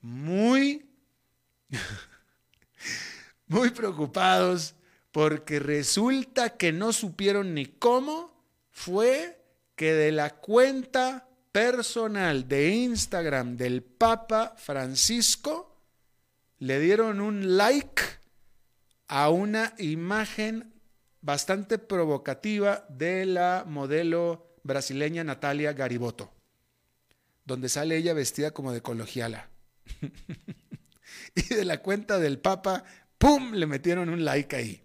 [0.00, 0.90] muy,
[3.46, 4.74] muy preocupados
[5.12, 8.34] porque resulta que no supieron ni cómo
[8.70, 9.40] fue
[9.74, 15.74] que de la cuenta personal de Instagram del Papa Francisco
[16.58, 18.02] le dieron un like
[19.08, 20.74] a una imagen
[21.20, 26.32] bastante provocativa de la modelo brasileña Natalia Gariboto,
[27.44, 29.48] donde sale ella vestida como de colegiala.
[31.34, 32.84] y de la cuenta del Papa,
[33.18, 34.82] ¡pum!, le metieron un like ahí.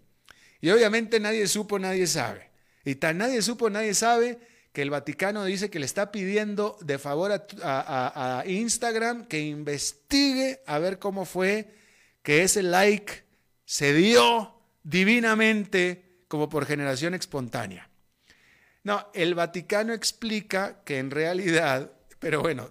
[0.60, 2.50] Y obviamente nadie supo, nadie sabe.
[2.84, 4.38] Y tan nadie supo, nadie sabe
[4.72, 10.60] que el Vaticano dice que le está pidiendo de favor a, a Instagram que investigue
[10.66, 11.74] a ver cómo fue
[12.22, 13.24] que ese like
[13.64, 17.90] se dio divinamente como por generación espontánea.
[18.84, 22.70] No, el Vaticano explica que en realidad, pero bueno,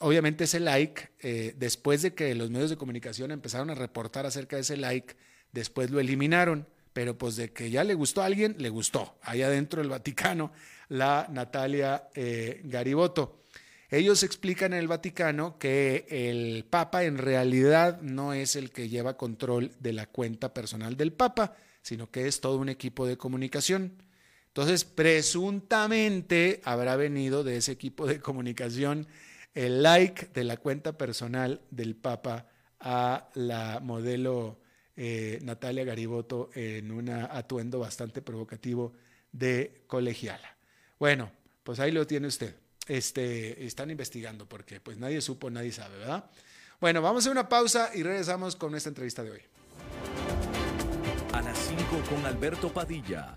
[0.00, 4.56] obviamente ese like, eh, después de que los medios de comunicación empezaron a reportar acerca
[4.56, 5.16] de ese like,
[5.52, 9.16] después lo eliminaron, pero pues de que ya le gustó a alguien, le gustó.
[9.22, 10.52] Allá dentro del Vaticano,
[10.90, 13.40] la Natalia eh, Gariboto.
[13.88, 19.16] Ellos explican en el Vaticano que el Papa en realidad no es el que lleva
[19.16, 24.03] control de la cuenta personal del Papa, sino que es todo un equipo de comunicación.
[24.54, 29.08] Entonces, presuntamente habrá venido de ese equipo de comunicación
[29.52, 32.46] el like de la cuenta personal del Papa
[32.78, 34.60] a la modelo
[34.94, 38.92] eh, Natalia Gariboto en un atuendo bastante provocativo
[39.32, 40.56] de colegiala.
[41.00, 41.32] Bueno,
[41.64, 42.54] pues ahí lo tiene usted.
[42.86, 46.30] este, están investigando porque pues nadie supo, nadie sabe, ¿verdad?
[46.80, 49.40] Bueno, vamos a una pausa y regresamos con esta entrevista de hoy.
[51.32, 53.36] A las 5 con Alberto Padilla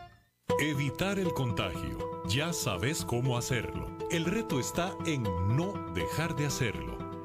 [0.59, 1.97] Evitar el contagio.
[2.27, 3.87] Ya sabes cómo hacerlo.
[4.11, 7.00] El reto está en no dejar de hacerlo.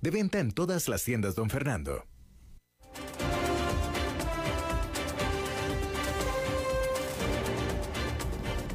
[0.00, 2.06] De venta en todas las tiendas, don Fernando.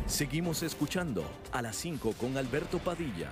[0.05, 3.31] Seguimos escuchando a las 5 con Alberto Padilla.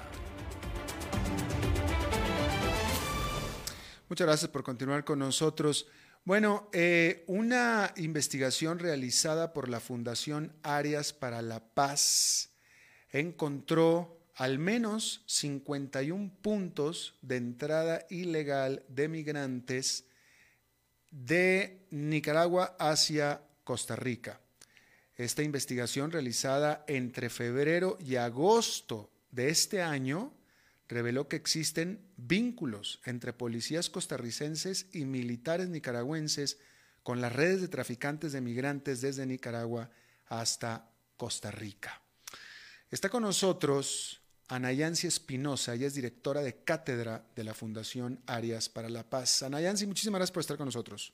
[4.10, 5.88] Muchas gracias por continuar con nosotros.
[6.26, 12.50] Bueno, eh, una investigación realizada por la Fundación Arias para la Paz
[13.12, 20.06] encontró al menos 51 puntos de entrada ilegal de migrantes
[21.12, 24.42] de Nicaragua hacia Costa Rica.
[25.16, 30.34] Esta investigación realizada entre febrero y agosto de este año
[30.88, 36.58] reveló que existen vínculos entre policías costarricenses y militares nicaragüenses
[37.04, 39.92] con las redes de traficantes de migrantes desde Nicaragua
[40.26, 42.02] hasta Costa Rica.
[42.90, 44.21] Está con nosotros
[44.52, 49.44] Anayansi Espinosa, ella es directora de cátedra de la Fundación Arias para la Paz.
[49.44, 51.14] Anayansi, muchísimas gracias por estar con nosotros.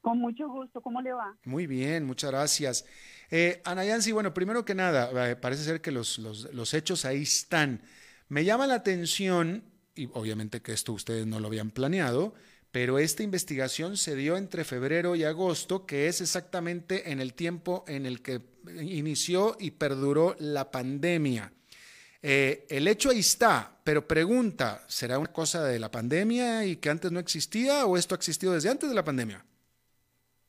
[0.00, 1.36] Con mucho gusto, ¿cómo le va?
[1.44, 2.86] Muy bien, muchas gracias.
[3.30, 7.82] Eh, Anayansi, bueno, primero que nada, eh, parece ser que los, los, hechos ahí están.
[8.28, 9.62] Me llama la atención,
[9.94, 12.32] y obviamente que esto ustedes no lo habían planeado,
[12.72, 17.84] pero esta investigación se dio entre febrero y agosto, que es exactamente en el tiempo
[17.86, 18.40] en el que
[18.80, 21.52] inició y perduró la pandemia.
[22.22, 26.90] Eh, el hecho ahí está, pero pregunta, ¿será una cosa de la pandemia y que
[26.90, 29.44] antes no existía o esto ha existido desde antes de la pandemia?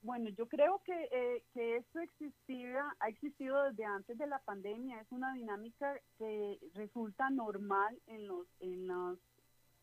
[0.03, 4.99] Bueno, yo creo que, eh, que esto existía, ha existido desde antes de la pandemia.
[4.99, 9.19] Es una dinámica que resulta normal en, los, en, los,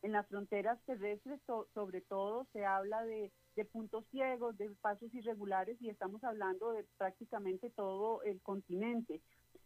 [0.03, 1.39] en las fronteras terrestres,
[1.73, 6.85] sobre todo se habla de, de puntos ciegos, de pasos irregulares y estamos hablando de
[6.97, 9.21] prácticamente todo el continente.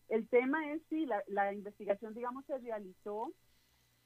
[0.09, 3.33] El tema es si la, investigación, digamos, se realizó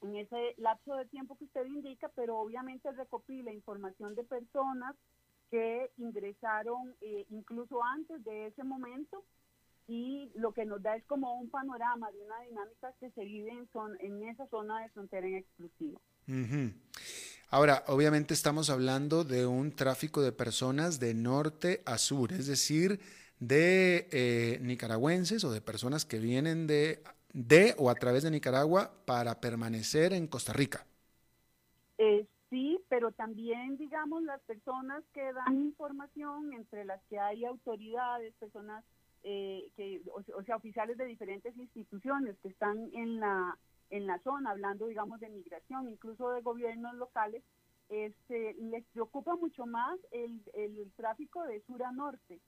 [0.01, 4.95] en ese lapso de tiempo que usted indica, pero obviamente recopila información de personas
[5.49, 9.23] que ingresaron eh, incluso antes de ese momento
[9.87, 13.51] y lo que nos da es como un panorama de una dinámica que se vive
[13.51, 13.67] en,
[14.01, 16.01] en esa zona de frontera en exclusivo.
[17.49, 22.99] Ahora, obviamente estamos hablando de un tráfico de personas de norte a sur, es decir,
[23.39, 26.99] de eh, nicaragüenses o de personas que vienen de,
[27.77, 30.85] o a través de Nicaragua para permanecer en Costa Rica.
[31.99, 38.33] Eh, sí, pero también, digamos, las personas que dan información, entre las que hay autoridades,
[38.35, 38.83] personas,
[39.23, 43.57] eh, que, o, sea, oficiales de diferentes instituciones que están en la,
[43.89, 47.43] en la zona, hablando, digamos, de migración, incluso de gobiernos locales,
[47.89, 52.39] este, les preocupa mucho más el, el tráfico de sur a norte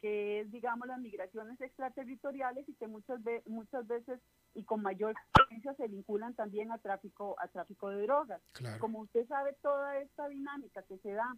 [0.00, 4.20] que es, digamos, las migraciones extraterritoriales y que muchas, veces muchas veces
[4.54, 8.40] y con mayor frecuencia se vinculan también a tráfico, a tráfico de drogas.
[8.78, 11.36] Como usted sabe, toda esta dinámica que se da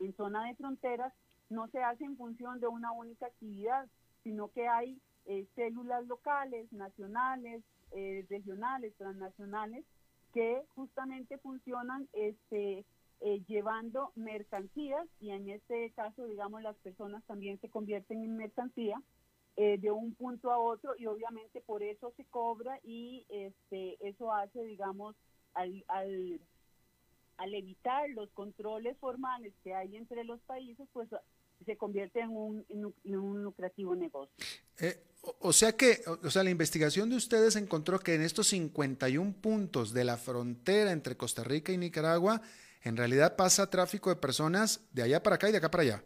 [0.00, 1.12] en zona de fronteras
[1.50, 3.86] no se hace en función de una única actividad,
[4.22, 9.84] sino que hay eh, células locales, nacionales, eh, regionales, transnacionales,
[10.32, 12.84] que justamente funcionan este,
[13.20, 19.00] eh, llevando mercancías y en este caso, digamos, las personas también se convierten en mercancía
[19.56, 24.32] eh, de un punto a otro y obviamente por eso se cobra y este eso
[24.32, 25.14] hace, digamos,
[25.54, 26.40] al, al,
[27.36, 31.08] al evitar los controles formales que hay entre los países, pues
[31.64, 34.34] se convierte en un, en un lucrativo negocio.
[34.78, 34.98] Eh,
[35.40, 39.92] o, sea que, o sea, la investigación de ustedes encontró que en estos 51 puntos
[39.92, 42.42] de la frontera entre Costa Rica y Nicaragua,
[42.84, 46.04] en realidad pasa tráfico de personas de allá para acá y de acá para allá.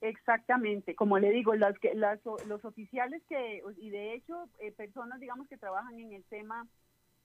[0.00, 5.48] Exactamente, como le digo, las las, los oficiales que, y de hecho, eh, personas, digamos,
[5.48, 6.66] que trabajan en el tema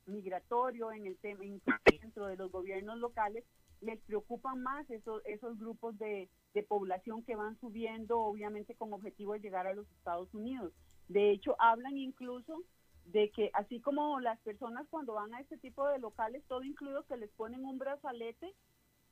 [0.05, 1.43] migratorio, en el tema
[1.86, 3.43] dentro de los gobiernos locales,
[3.82, 9.34] les preocupan más esos, esos grupos de, de población que van subiendo, obviamente con objetivo
[9.34, 10.72] de llegar a los Estados Unidos.
[11.07, 12.64] De hecho, hablan incluso
[13.06, 17.06] de que así como las personas cuando van a este tipo de locales, todo incluido
[17.06, 18.54] que les ponen un brazalete,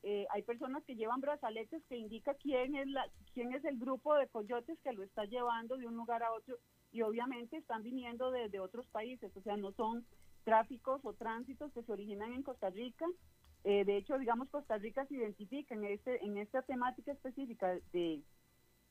[0.03, 4.15] eh, hay personas que llevan brazaletes que indica quién es la quién es el grupo
[4.15, 6.57] de coyotes que lo está llevando de un lugar a otro
[6.91, 10.05] y obviamente están viniendo desde otros países, o sea, no son
[10.43, 13.05] tráficos o tránsitos que se originan en Costa Rica.
[13.63, 18.23] Eh, de hecho, digamos, Costa Rica se identifica en, este, en esta temática específica de,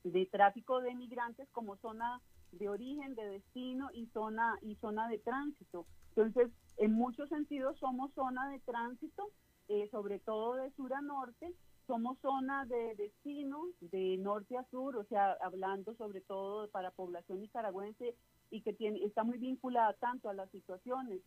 [0.03, 2.21] de tráfico de migrantes como zona
[2.51, 5.85] de origen, de destino y zona y zona de tránsito.
[6.15, 9.29] Entonces, en muchos sentidos somos zona de tránsito,
[9.67, 11.53] eh, sobre todo de sur a norte,
[11.87, 17.41] somos zona de destino de norte a sur, o sea, hablando sobre todo para población
[17.41, 18.15] nicaragüense
[18.51, 21.21] y que tiene está muy vinculada tanto a las situaciones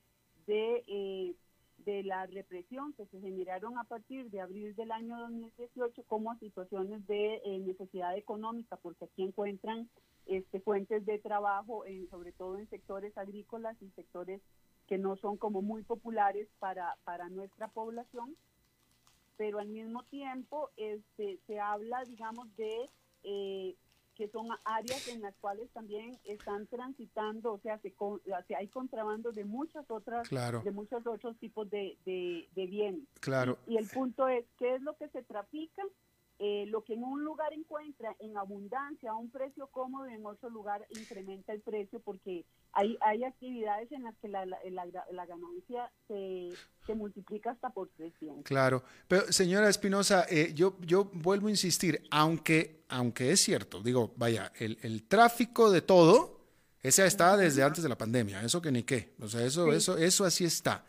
[0.46, 1.34] de eh,
[1.84, 6.38] de la represión que se generaron a partir de abril del año 2018 como a
[6.38, 9.88] situaciones de eh, necesidad económica, porque aquí encuentran
[10.26, 14.40] este, fuentes de trabajo, en, sobre todo en sectores agrícolas y sectores
[14.86, 18.36] que no son como muy populares para, para nuestra población,
[19.36, 22.88] pero al mismo tiempo este, se habla, digamos, de
[23.22, 23.76] eh,
[24.14, 27.94] que son áreas en las cuales también están transitando, o sea, se,
[28.54, 33.08] hay contrabando de muchas otras, de muchos otros tipos de, de, de bienes.
[33.20, 33.58] Claro.
[33.66, 35.82] Y, y, el punto es, ¿qué es lo que se trafica?
[36.44, 40.50] Eh, lo que en un lugar encuentra en abundancia a un precio cómodo, en otro
[40.50, 45.88] lugar incrementa el precio porque hay, hay actividades en las que la, la, la, ganancia
[46.08, 46.48] se,
[46.84, 48.42] se, multiplica hasta por 300.
[48.42, 54.12] Claro, pero señora Espinosa, eh, yo, yo vuelvo a insistir, aunque, aunque es cierto, digo,
[54.16, 56.40] vaya, el, el tráfico de todo,
[56.80, 59.96] ese está desde antes de la pandemia, eso que ni qué, o sea, eso, eso,
[59.96, 60.84] eso así está.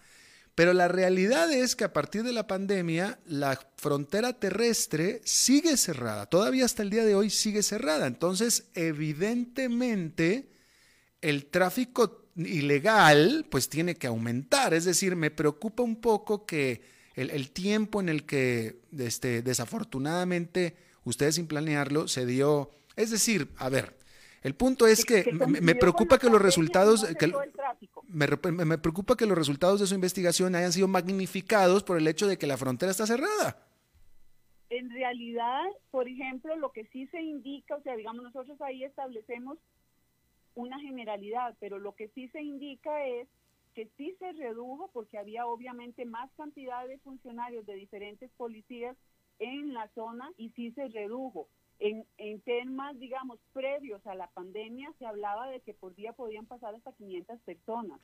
[0.56, 6.28] Pero la realidad es que a partir de la pandemia, la frontera terrestre sigue cerrada.
[6.28, 8.06] Todavía hasta el día de hoy sigue cerrada.
[8.06, 10.49] Entonces, evidentemente,
[11.22, 14.76] el tráfico ilegal pues tiene que aumentar.
[14.76, 16.82] Es decir, me preocupa un poco que
[17.16, 22.72] el, tiempo en el que este, desafortunadamente ustedes sin planearlo se dio...
[22.95, 23.97] Es decir, a ver,
[24.43, 27.06] el punto es que, me, preocupa que los resultados...
[28.14, 32.28] me, me, preocupa que los resultados de su investigación hayan sido magnificados por el hecho
[32.28, 33.57] de que la frontera está cerrada.
[34.70, 39.57] En realidad, por ejemplo, lo que sí se indica, o sea, digamos, nosotros ahí establecemos
[40.55, 43.28] una generalidad, pero lo que sí se indica es
[43.74, 48.95] que sí se redujo porque había obviamente más cantidad de funcionarios de diferentes policías
[49.39, 51.47] en la zona y sí se redujo.
[51.80, 56.46] En, en, temas, digamos, previos a la pandemia, se hablaba de que por día podían
[56.46, 58.00] pasar hasta 500 personas.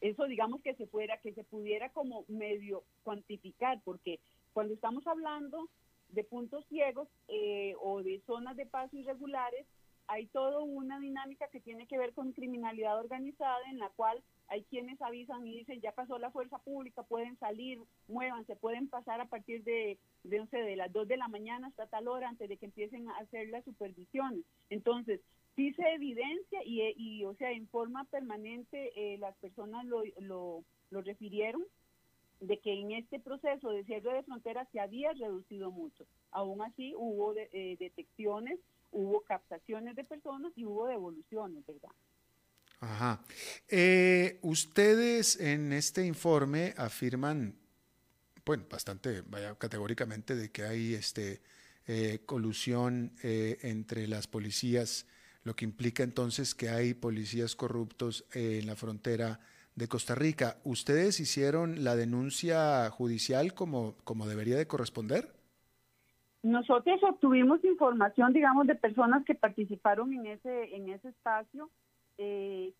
[0.00, 4.20] Eso, digamos, que se fuera, que se pudiera como medio cuantificar, porque
[4.52, 5.68] cuando estamos hablando
[6.10, 9.66] de puntos ciegos eh, o de zonas de paso irregulares,
[10.08, 14.62] hay toda una dinámica que tiene que ver con criminalidad organizada en la cual hay
[14.64, 19.26] quienes avisan y dicen ya pasó la fuerza pública, pueden salir, muévanse, pueden pasar a
[19.26, 22.66] partir de, de, de las 2 de la mañana hasta tal hora antes de que
[22.66, 24.44] empiecen a hacer las supervisiones.
[24.70, 25.20] Entonces,
[25.56, 30.62] sí se evidencia y, y o sea, en forma permanente eh, las personas lo, lo,
[30.90, 31.64] lo refirieron
[32.40, 36.04] de que en este proceso de cierre de fronteras se había reducido mucho.
[36.30, 38.60] Aún así hubo eh, detecciones,
[38.92, 41.90] hubo captaciones de personas y hubo devoluciones, ¿verdad?
[42.86, 43.20] Ajá.
[43.68, 47.56] Eh, ustedes en este informe afirman,
[48.44, 51.42] bueno, bastante, vaya, categóricamente de que hay este,
[51.88, 55.06] eh, colusión entre las policías,
[55.42, 59.40] lo que implica entonces que hay policías corruptos en la frontera
[59.74, 60.58] de Costa Rica.
[60.64, 65.36] ¿Ustedes hicieron la denuncia judicial como, como debería de corresponder?
[66.42, 71.70] Nosotros obtuvimos información, digamos, de personas que participaron en ese, en ese espacio.
[72.18, 72.74] Eh,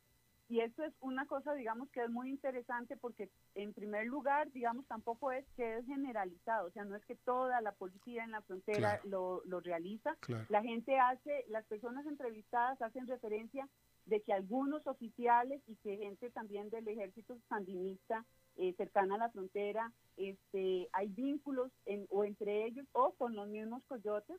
[0.48, 4.86] y esto es una cosa, digamos, que es muy interesante porque, en primer lugar, digamos,
[4.86, 8.42] tampoco es que es generalizado, o sea, no es que toda la policía en la
[8.42, 10.16] frontera lo, lo, realiza.
[10.48, 13.68] La gente hace, las personas entrevistadas hacen referencia
[14.04, 18.24] de que algunos oficiales y que gente también del ejército sandinista
[18.56, 23.48] eh, cercana a la frontera, este, hay vínculos en, o entre ellos o con los
[23.48, 24.38] mismos coyotes,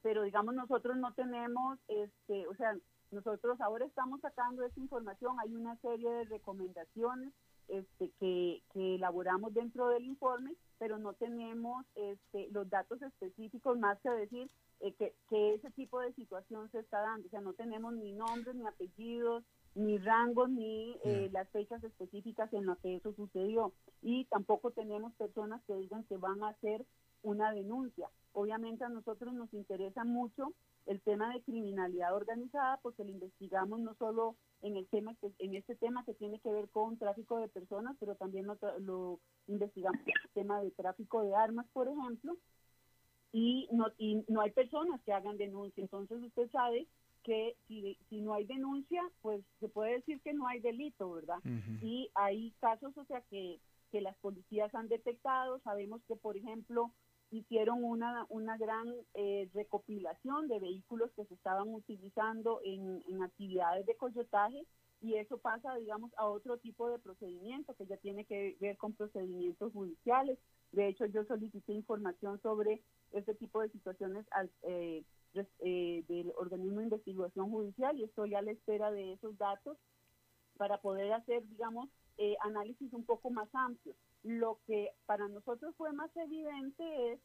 [0.00, 2.76] pero digamos nosotros no tenemos, este, o sea,
[3.10, 7.32] nosotros ahora estamos sacando esa información, hay una serie de recomendaciones
[7.68, 13.98] este, que, que elaboramos dentro del informe, pero no tenemos este, los datos específicos más
[14.00, 14.50] que decir
[14.80, 17.26] eh, que, que, ese tipo de situación se está dando.
[17.26, 19.44] O sea, no tenemos ni nombres, ni apellidos,
[19.74, 23.72] ni rangos, ni eh, las fechas específicas en las que eso sucedió.
[24.02, 26.86] Y tampoco tenemos personas que digan que van a hacer
[27.22, 28.08] una denuncia.
[28.32, 30.52] Obviamente a nosotros nos interesa mucho
[30.88, 35.76] el tema de criminalidad organizada porque lo investigamos no solo en el tema en este
[35.76, 40.14] tema que tiene que ver con tráfico de personas, pero también lo, lo investigamos en
[40.24, 42.36] el tema de tráfico de armas, por ejemplo,
[43.32, 45.82] y no, y no hay personas que hagan denuncia.
[45.82, 46.88] Entonces usted sabe
[47.22, 51.38] que si, si no hay denuncia, pues se puede decir que no hay delito, ¿verdad?
[51.82, 53.60] Y hay casos, o sea, que,
[53.90, 55.60] que las policías han detectado.
[55.60, 56.90] Sabemos que, por ejemplo,
[57.30, 63.86] hicieron una, una gran eh, recopilación de vehículos que se estaban utilizando en, en actividades
[63.86, 64.66] de coyotaje
[65.00, 68.94] y eso pasa, digamos, a otro tipo de procedimiento que ya tiene que ver con
[68.94, 70.38] procedimientos judiciales.
[70.72, 75.04] De hecho, yo solicité información sobre este tipo de situaciones al, eh,
[75.60, 79.76] eh, del organismo de investigación judicial y estoy a la espera de esos datos
[80.56, 83.96] para poder hacer, digamos, eh, análisis un poco más amplios.
[84.22, 87.20] Lo que para nosotros fue más evidente es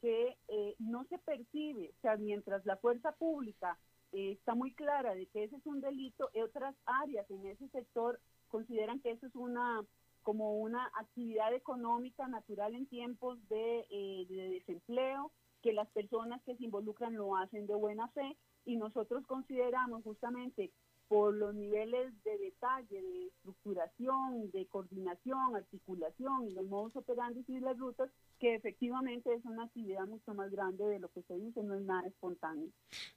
[0.00, 0.36] que
[0.78, 3.78] no se percibe, o sea, mientras la fuerza pública
[4.12, 9.00] está muy clara de que ese es un delito, otras áreas en ese sector consideran
[9.00, 9.82] que eso es una
[10.24, 15.30] como una actividad económica natural en tiempos de, eh, de desempleo,
[15.62, 20.72] que las personas que se involucran lo hacen de buena fe y nosotros consideramos justamente
[21.08, 27.60] por los niveles de detalle, de estructuración, de coordinación, articulación y los modos operandi y
[27.60, 31.62] las rutas, que efectivamente es una actividad mucho más grande de lo que se dice,
[31.62, 32.68] no es nada espontáneo.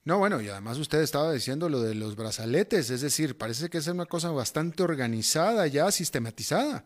[0.03, 3.77] No, bueno, y además usted estaba diciendo lo de los brazaletes, es decir, parece que
[3.77, 6.85] es una cosa bastante organizada, ya sistematizada.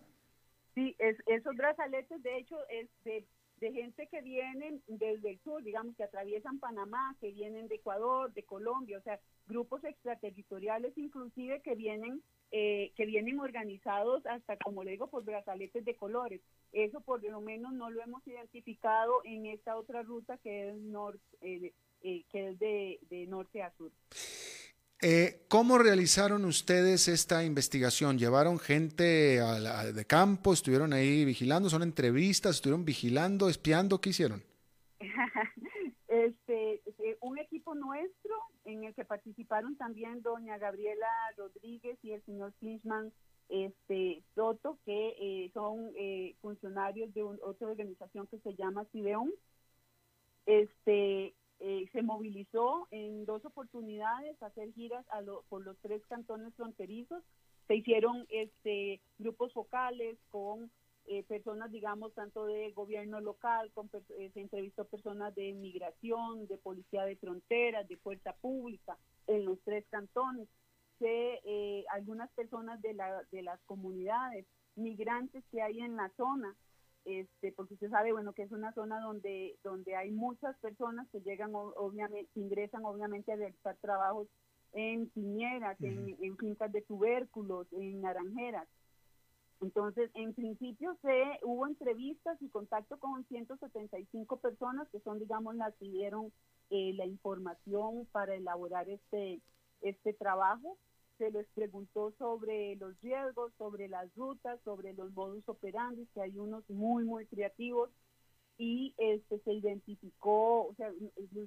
[0.76, 3.26] Sí, es, esos brazaletes, de hecho, es de
[3.62, 8.34] de gente que vienen desde el sur, digamos, que atraviesan Panamá, que vienen de Ecuador,
[8.34, 12.22] de Colombia, o sea, grupos extraterritoriales inclusive que vienen
[12.54, 16.42] eh, que vienen organizados hasta, como le digo, por brazaletes de colores.
[16.74, 21.22] Eso por lo menos no lo hemos identificado en esta otra ruta que es, norte,
[21.40, 23.92] eh, eh, que es de, de norte a sur.
[25.04, 28.20] Eh, ¿Cómo realizaron ustedes esta investigación?
[28.20, 30.54] ¿Llevaron gente de campo?
[30.54, 31.72] ¿Estuvieron ahí vigilando?
[31.72, 32.58] ¿Son entrevistas?
[32.58, 34.00] ¿Estuvieron vigilando, espiando?
[34.00, 34.44] ¿Qué hicieron?
[36.08, 38.36] este, eh, un equipo nuestro
[38.66, 43.12] en el que participaron también doña Gabriela Rodríguez y el señor Flinchman
[43.50, 45.94] este, Soto, que eh, son
[46.42, 49.32] funcionarios de otra organización que se llama CIDEON.
[50.46, 51.34] Este,
[51.64, 57.24] eh, se movilizó en dos oportunidades a hacer giras a por los tres cantones fronterizos.
[57.68, 60.72] Se hicieron este, grupos focales con
[61.06, 66.58] eh, personas, digamos, tanto de gobierno local, con, eh, se entrevistó personas de migración, de
[66.58, 68.98] policía de fronteras, de fuerza pública
[69.28, 70.48] en los tres cantones.
[70.98, 76.56] Se, algunas personas de, la, de las comunidades migrantes que hay en la zona
[77.06, 81.22] este, porque usted sabe, bueno, que es una zona donde, donde hay muchas personas que
[81.22, 84.28] llegan, obviamente, ingresan obviamente a realizar trabajos
[84.74, 88.68] en piñeras, en, fincas de tubérculos, en naranjeras.
[89.62, 95.76] Entonces, en principio se hubo entrevistas y contacto con 175 personas que son, digamos, las
[95.76, 96.32] que dieron
[96.70, 99.40] eh, la información para elaborar este,
[99.82, 100.78] este trabajo
[101.22, 106.36] se les preguntó sobre los riesgos, sobre las rutas, sobre los modus operandi, que hay
[106.36, 107.92] unos muy, muy creativos,
[108.58, 110.92] y este, se identificó, o sea,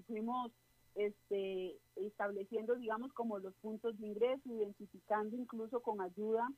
[0.06, 0.52] fuimos
[0.94, 6.48] este, estableciendo, digamos, como los puntos de ingreso, identificando incluso con ayuda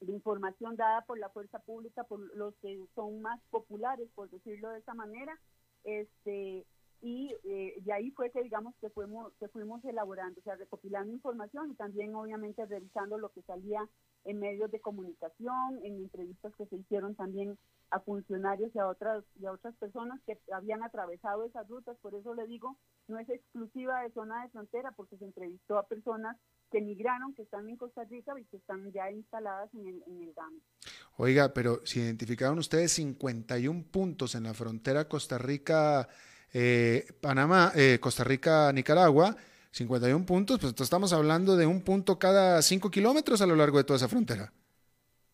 [0.00, 4.70] de información dada por la fuerza pública, por los que son más populares, por decirlo
[4.70, 5.38] de esa manera,
[5.84, 6.66] este,
[7.02, 11.12] y eh, de ahí fue que digamos que fuimos que fuimos elaborando, o sea, recopilando
[11.12, 13.88] información y también obviamente revisando lo que salía
[14.24, 17.58] en medios de comunicación, en entrevistas que se hicieron también
[17.90, 22.14] a funcionarios y a otras y a otras personas que habían atravesado esas rutas, por
[22.14, 22.76] eso le digo,
[23.08, 26.36] no es exclusiva de zona de frontera porque se entrevistó a personas
[26.70, 30.22] que emigraron, que están en Costa Rica y que están ya instaladas en el, en
[30.22, 30.60] el GAM.
[31.16, 36.08] Oiga, pero si identificaron ustedes 51 puntos en la frontera Costa Rica
[36.52, 39.36] eh, Panamá, eh, Costa Rica, Nicaragua,
[39.70, 43.84] 51 puntos, pues estamos hablando de un punto cada 5 kilómetros a lo largo de
[43.84, 44.52] toda esa frontera.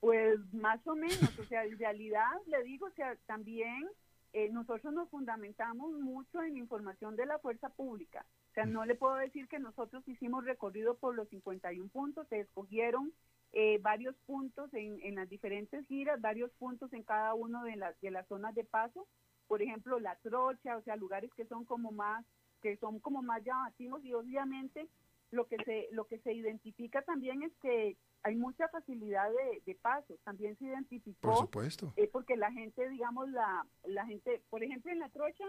[0.01, 3.89] Pues más o menos, o sea, en realidad le digo, o sea, también
[4.33, 8.25] eh, nosotros nos fundamentamos mucho en información de la fuerza pública.
[8.51, 12.41] O sea, no le puedo decir que nosotros hicimos recorrido por los 51 puntos, se
[12.41, 13.12] escogieron
[13.53, 18.11] eh, varios puntos en, las diferentes giras, varios puntos en cada una de las, de
[18.11, 19.09] las zonas de paso
[19.49, 22.25] por ejemplo, la trocha, o sea, lugares que son como más,
[22.63, 24.89] que son como más llamativos y obviamente
[25.31, 29.31] lo que se, lo que se identifica también es que hay mucha facilidad
[29.65, 30.19] de, paso.
[30.25, 31.29] También se identificó.
[31.29, 31.93] Por supuesto.
[31.97, 35.45] Eh, porque la gente, digamos, la, la gente, por ejemplo, en la trocha,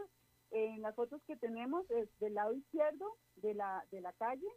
[0.51, 4.47] en las fotos que tenemos, es del lado izquierdo de la, de la calle,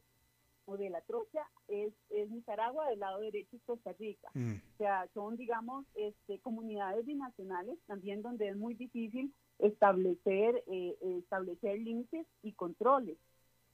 [0.67, 4.29] o de la trocha es, es Nicaragua, del lado derecho es Costa Rica.
[4.35, 4.55] Mm.
[4.57, 11.79] O sea, son, digamos, este, comunidades binacionales también donde es muy difícil establecer, eh, establecer
[11.79, 13.19] límites y controles.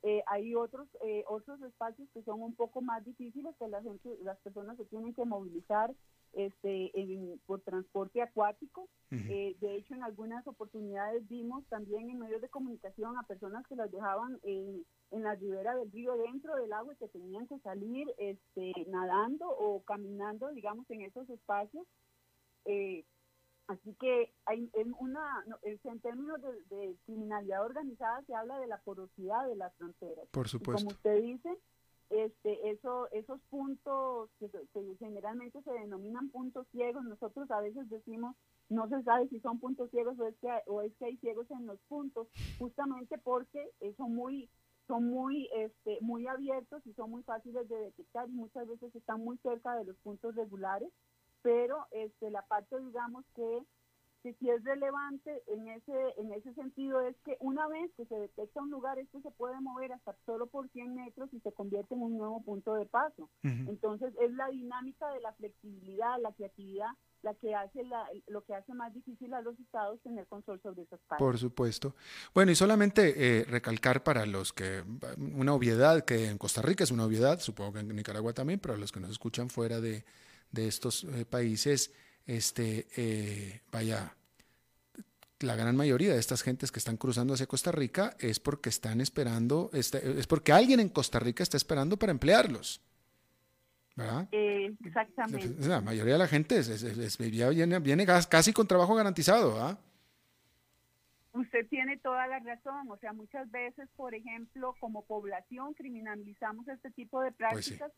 [0.02, 4.16] Eh, hay otros eh, otros espacios que son un poco más difíciles que la gente,
[4.22, 5.92] las personas se tienen que movilizar
[6.32, 6.92] este,
[7.46, 8.88] por transporte acuático.
[9.10, 13.76] Eh, de hecho, en algunas oportunidades vimos también en medios de comunicación a personas que
[13.76, 17.58] las dejaban en, en la ribera del río dentro del agua y que tenían que
[17.60, 21.86] salir este, nadando o caminando, digamos, en esos espacios.
[22.66, 23.04] Eh,
[23.68, 29.46] así que hay en, una, en términos de, criminalidad organizada se habla de la porosidad
[29.48, 30.28] de las fronteras.
[30.30, 30.84] Por supuesto.
[30.84, 31.58] como usted dice,
[32.10, 34.48] este, eso, esos puntos que,
[34.98, 38.34] generalmente se denominan puntos ciegos, nosotros a veces decimos
[38.70, 41.50] no se sabe si son puntos ciegos o es que, o es que hay ciegos
[41.50, 42.28] en los puntos,
[42.58, 44.48] justamente porque son muy
[44.86, 49.22] son muy este muy abiertos y son muy fáciles de detectar y muchas veces están
[49.22, 50.90] muy cerca de los puntos regulares,
[51.42, 53.62] pero este la parte digamos que
[54.22, 58.14] que si es relevante en ese en ese sentido es que una vez que se
[58.14, 61.94] detecta un lugar, esto se puede mover hasta solo por 100 metros y se convierte
[61.94, 63.28] en un nuevo punto de paso.
[63.42, 66.90] Entonces es la dinámica de la flexibilidad, la creatividad,
[67.22, 70.82] la que hace la, lo que hace más difícil a los estados tener control sobre
[70.82, 71.24] esas partes.
[71.24, 71.94] Por supuesto.
[72.34, 74.84] Bueno, y solamente eh, recalcar para los que,
[75.18, 78.76] una obviedad que en Costa Rica es una obviedad, supongo que en Nicaragua también, pero
[78.76, 80.04] los que nos escuchan fuera de,
[80.50, 81.92] de estos eh, países,
[82.28, 84.12] este, eh, vaya,
[85.40, 89.00] la gran mayoría de estas gentes que están cruzando hacia Costa Rica es porque están
[89.00, 92.82] esperando, este, es porque alguien en Costa Rica está esperando para emplearlos.
[93.96, 94.28] ¿verdad?
[94.30, 95.66] Eh, exactamente.
[95.66, 96.60] La mayoría de la gente
[97.50, 99.60] viene, viene, casi con trabajo garantizado.
[99.60, 99.76] ¿ah?
[101.32, 102.88] Usted tiene toda la razón.
[102.90, 107.90] O sea, muchas veces, por ejemplo, como población criminalizamos este tipo de pues prácticas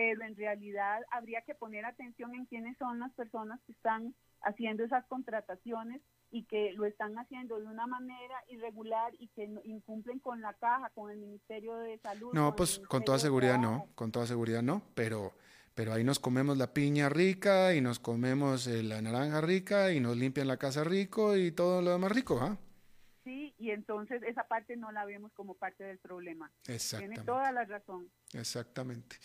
[0.00, 4.82] pero en realidad habría que poner atención en quiénes son las personas que están haciendo
[4.82, 10.40] esas contrataciones y que lo están haciendo de una manera irregular y que incumplen con
[10.40, 12.32] la caja, con el Ministerio de Salud.
[12.32, 15.34] No, pues con toda seguridad no, con toda seguridad no, pero,
[15.74, 20.00] pero ahí nos comemos la piña rica y nos comemos eh, la naranja rica y
[20.00, 22.56] nos limpian la casa rico y todo lo demás rico, ¿ah?
[23.24, 26.50] Sí, y entonces esa parte no la vemos como parte del problema.
[26.64, 28.10] Tiene toda la razón.
[28.32, 29.16] Exactamente.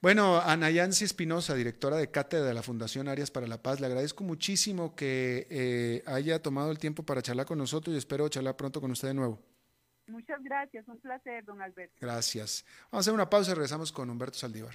[0.00, 3.86] Bueno, Ana Yancy Espinosa, directora de cátedra de la Fundación Arias para la Paz, le
[3.86, 8.56] agradezco muchísimo que eh, haya tomado el tiempo para charlar con nosotros y espero charlar
[8.56, 9.38] pronto con usted de nuevo.
[10.08, 11.94] Muchas gracias, un placer, don Alberto.
[12.00, 12.64] Gracias.
[12.90, 14.74] Vamos a hacer una pausa y regresamos con Humberto Saldívar.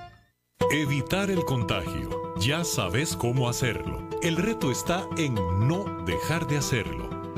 [0.69, 2.33] Evitar el contagio.
[2.37, 3.99] Ya sabes cómo hacerlo.
[4.21, 7.10] El reto está en no dejar de hacerlo.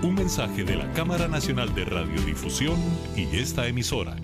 [0.00, 2.76] Un mensaje de la Cámara Nacional de Radiodifusión
[3.16, 4.14] y esta emisora.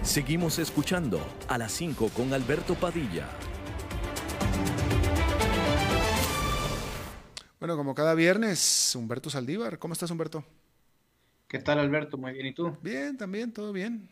[0.00, 3.28] Seguimos escuchando a las 5 con Alberto Padilla.
[7.60, 9.78] Bueno, como cada viernes, Humberto Saldívar.
[9.78, 10.44] ¿Cómo estás, Humberto?
[11.46, 12.16] ¿Qué tal, Alberto?
[12.16, 12.74] Muy bien, ¿y tú?
[12.80, 14.08] Bien, también, todo bien.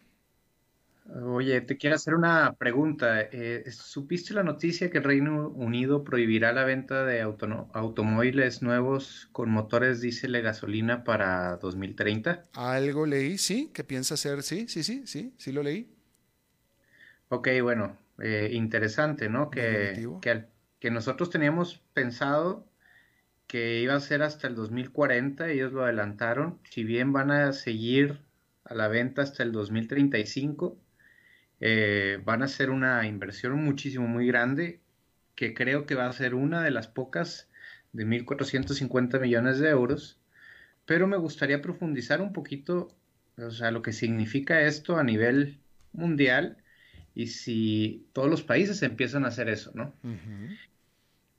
[1.09, 3.20] Oye, te quiero hacer una pregunta.
[3.20, 9.50] Eh, ¿Supiste la noticia que el Reino Unido prohibirá la venta de automóviles nuevos con
[9.50, 12.46] motores diésel y gasolina para 2030?
[12.54, 15.92] Algo leí, sí, ¿Qué piensa hacer, sí, sí, sí, sí, sí lo leí.
[17.28, 19.50] Ok, bueno, eh, interesante, ¿no?
[19.50, 20.46] Que, que,
[20.78, 22.68] que nosotros teníamos pensado
[23.48, 28.20] que iba a ser hasta el 2040, ellos lo adelantaron, si bien van a seguir
[28.64, 30.78] a la venta hasta el 2035,
[31.61, 34.80] eh, van a ser una inversión muchísimo muy grande,
[35.34, 37.48] que creo que va a ser una de las pocas
[37.92, 40.20] de 1.450 millones de euros,
[40.84, 42.88] pero me gustaría profundizar un poquito,
[43.38, 45.59] o sea, lo que significa esto a nivel
[45.92, 46.59] mundial
[47.14, 49.94] y si todos los países empiezan a hacer eso, ¿no?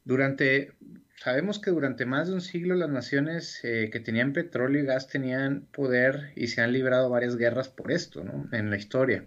[0.03, 0.73] Durante,
[1.15, 5.07] sabemos que durante más de un siglo las naciones eh, que tenían petróleo y gas
[5.07, 8.49] tenían poder y se han librado varias guerras por esto, ¿no?
[8.51, 9.25] En la historia.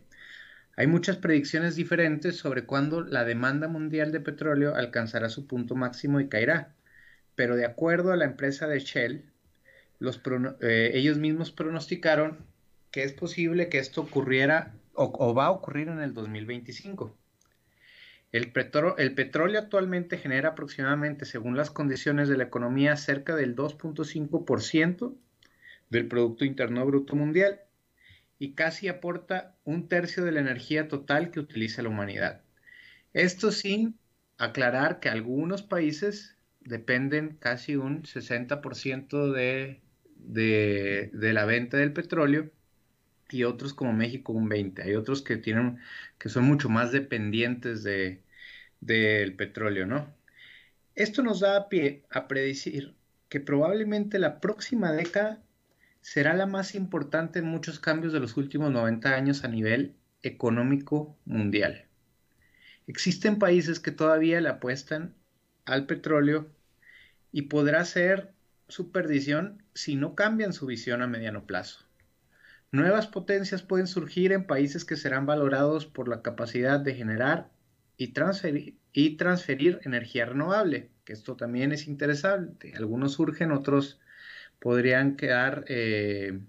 [0.77, 6.21] Hay muchas predicciones diferentes sobre cuándo la demanda mundial de petróleo alcanzará su punto máximo
[6.21, 6.75] y caerá,
[7.35, 9.25] pero de acuerdo a la empresa de Shell,
[10.61, 12.39] eh, ellos mismos pronosticaron
[12.91, 17.17] que es posible que esto ocurriera o, va a ocurrir en el 2025.
[18.33, 18.53] El,
[18.99, 25.15] el, petróleo actualmente genera aproximadamente, según las condiciones de la economía, cerca del 2.5%
[25.91, 27.61] del Producto Interno Bruto Mundial
[28.41, 32.41] y casi aporta un tercio de la energía total que utiliza la humanidad.
[33.13, 33.99] Esto sin
[34.39, 39.83] aclarar que algunos países dependen casi un 60% de,
[40.17, 42.51] de, la venta del petróleo
[43.29, 44.83] y otros como México un 20.
[44.83, 45.79] Hay otros que tienen
[46.19, 48.23] que son mucho más dependientes de
[48.81, 50.15] del petróleo, ¿no?
[50.95, 52.95] Esto nos da pie a predecir
[53.29, 55.43] que probablemente la próxima década
[56.01, 61.17] será la más importante en muchos cambios de los últimos 90 años a nivel económico
[61.25, 61.87] mundial.
[62.87, 65.15] Existen países que todavía le apuestan
[65.65, 66.51] al petróleo
[67.33, 68.33] y podrá ser
[68.69, 71.85] su perdición si no cambian su visión a mediano plazo.
[72.73, 77.51] Nuevas potencias pueden surgir en países que serán valorados por la capacidad de generar
[77.97, 82.73] y transferir, y transferir energía renovable, que esto también es interesante.
[82.77, 84.01] Algunos surgen, otros
[84.61, 86.41] podrían quedar, eh,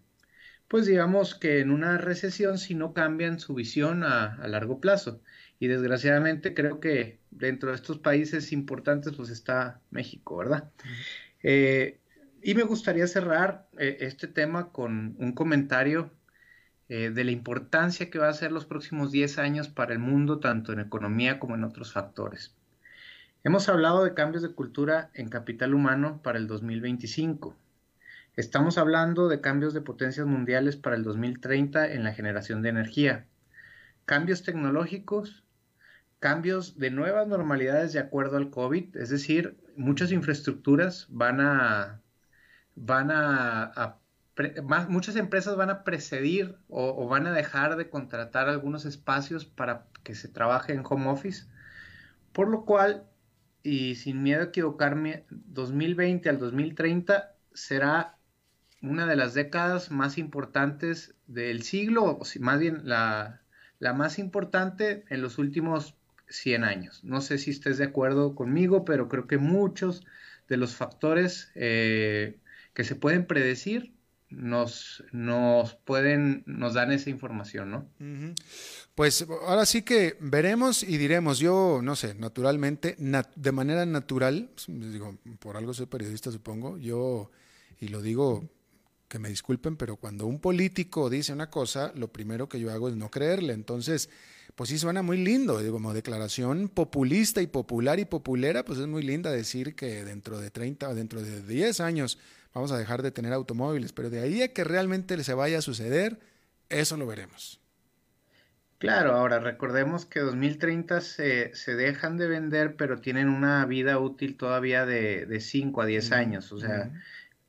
[0.67, 5.21] pues digamos que en una recesión si no cambian su visión a, largo plazo.
[5.59, 10.71] Y desgraciadamente creo que dentro de estos países importantes pues está México, ¿verdad?
[12.43, 16.11] Y me gustaría cerrar eh, este tema con un comentario
[16.89, 20.39] eh, de la importancia que va a ser los próximos 10 años para el mundo,
[20.39, 22.55] tanto en economía como en otros factores.
[23.43, 27.55] Hemos hablado de cambios de cultura en capital humano para el 2025.
[28.37, 33.27] Estamos hablando de cambios de potencias mundiales para el 2030 en la generación de energía,
[34.05, 35.43] cambios tecnológicos,
[36.19, 42.01] cambios de nuevas normalidades de acuerdo al COVID, es decir, muchas infraestructuras van a
[42.75, 43.99] van a,
[44.87, 50.15] muchas empresas van a precedir o, van a dejar de contratar algunos espacios para que
[50.15, 51.47] se trabaje en home office,
[52.31, 53.05] por lo cual,
[53.61, 58.17] y sin miedo a equivocarme, 2020 al 2030 será
[58.81, 63.41] una de las décadas más importantes del siglo, o más bien la,
[63.79, 65.95] la más importante en los últimos
[66.29, 67.03] 100 años.
[67.03, 70.05] No sé si estés de acuerdo conmigo, pero creo que muchos
[70.47, 72.39] de los factores eh,
[72.73, 73.93] que se pueden predecir
[74.29, 77.89] nos, nos pueden, nos dan esa información, ¿no?
[78.95, 85.17] Pues ahora sí que veremos y diremos, yo no sé, naturalmente, de manera natural, digo,
[85.39, 87.29] por algo soy periodista supongo, yo,
[87.79, 88.49] y lo digo
[89.11, 92.87] que me disculpen, pero cuando un político dice una cosa, lo primero que yo hago
[92.87, 93.51] es no creerle.
[93.51, 94.09] Entonces,
[94.55, 98.87] pues sí suena muy lindo, digo, como declaración populista y popular y populera, pues es
[98.87, 102.19] muy linda decir que dentro de 30 o dentro de 10 años
[102.53, 105.61] vamos a dejar de tener automóviles, pero de ahí a que realmente se vaya a
[105.61, 106.17] suceder,
[106.69, 107.59] eso lo veremos.
[108.77, 114.37] Claro, ahora recordemos que 2030 se, se dejan de vender, pero tienen una vida útil
[114.37, 116.91] todavía de, de 5 a 10 años, o sea,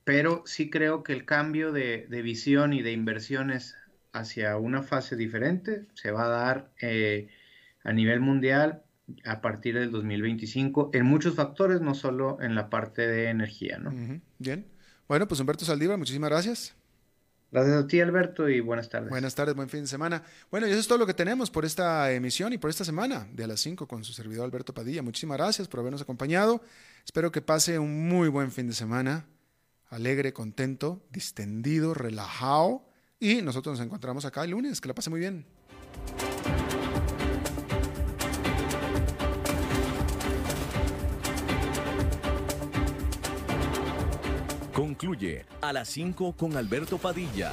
[0.05, 3.77] pero sí creo que el cambio de, de, visión y de inversiones
[4.13, 7.29] hacia una fase diferente se va a dar eh,
[7.85, 8.83] a nivel mundial
[9.25, 14.21] a partir del 2025 en muchos factores, no solo en la parte de energía, ¿no?
[14.39, 14.67] Bien.
[15.09, 16.75] Bueno, pues Humberto Saldívar, muchísimas gracias.
[17.51, 19.11] Gracias a ti, Alberto, y buenas tardes.
[19.11, 20.23] Buenas tardes, buen fin de semana.
[20.51, 23.29] Bueno, y eso es todo lo que tenemos por esta emisión y por esta semana
[23.31, 25.03] de a las 5 con su servidor Alberto Padilla.
[25.03, 26.63] Muchísimas gracias por habernos acompañado.
[27.05, 29.27] Espero que pase un muy buen fin de semana,
[29.93, 32.83] alegre, contento, distendido, relajado.
[33.21, 34.81] Y nosotros nos encontramos acá el lunes.
[34.81, 35.47] Que la pase muy bien.
[44.73, 47.53] Concluye a las 5 con Alberto Padilla.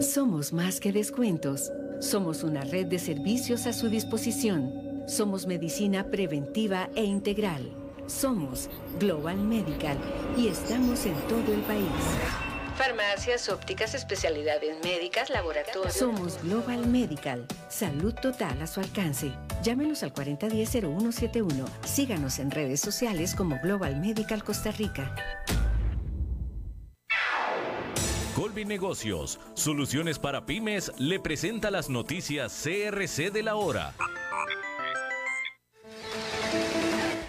[0.00, 1.70] Somos más que descuentos.
[2.00, 5.02] Somos una red de servicios a su disposición.
[5.06, 7.70] Somos medicina preventiva e integral.
[8.06, 9.98] Somos Global Medical
[10.36, 11.86] y estamos en todo el país.
[12.76, 15.92] Farmacias, ópticas, especialidades médicas, laboratorios.
[15.92, 17.46] Somos Global Medical.
[17.68, 19.30] Salud total a su alcance.
[19.62, 21.66] Llámenos al 4010-0171.
[21.84, 25.14] Síganos en redes sociales como Global Medical Costa Rica.
[28.42, 33.94] Colby Negocios, soluciones para pymes, le presenta las noticias CRC de la hora.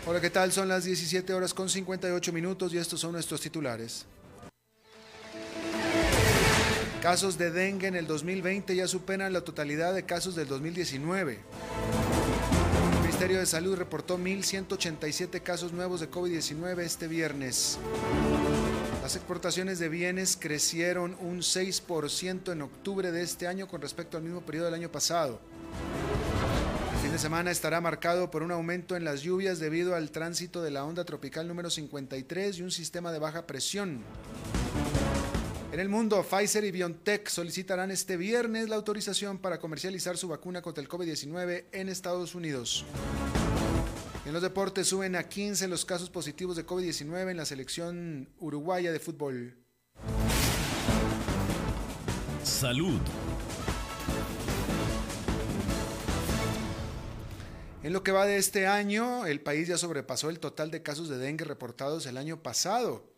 [0.07, 0.51] Hola, ¿qué tal?
[0.51, 4.07] Son las 17 horas con 58 minutos y estos son nuestros titulares.
[7.03, 11.33] Casos de dengue en el 2020 ya superan la totalidad de casos del 2019.
[12.91, 17.77] El Ministerio de Salud reportó 1.187 casos nuevos de COVID-19 este viernes.
[19.03, 24.23] Las exportaciones de bienes crecieron un 6% en octubre de este año con respecto al
[24.23, 25.41] mismo periodo del año pasado.
[26.93, 30.63] El fin de semana estará marcado por un aumento en las lluvias debido al tránsito
[30.63, 33.99] de la onda tropical número 53 y un sistema de baja presión.
[35.73, 40.61] En el mundo, Pfizer y BioNTech solicitarán este viernes la autorización para comercializar su vacuna
[40.61, 42.85] contra el COVID-19 en Estados Unidos.
[44.25, 48.93] En los deportes suben a 15 los casos positivos de COVID-19 en la selección uruguaya
[48.93, 49.57] de fútbol.
[52.41, 53.01] Salud.
[57.83, 61.09] En lo que va de este año, el país ya sobrepasó el total de casos
[61.09, 63.13] de dengue reportados el año pasado.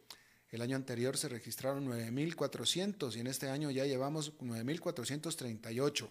[0.49, 6.09] El año anterior se registraron 9.400 y en este año ya llevamos 9.438.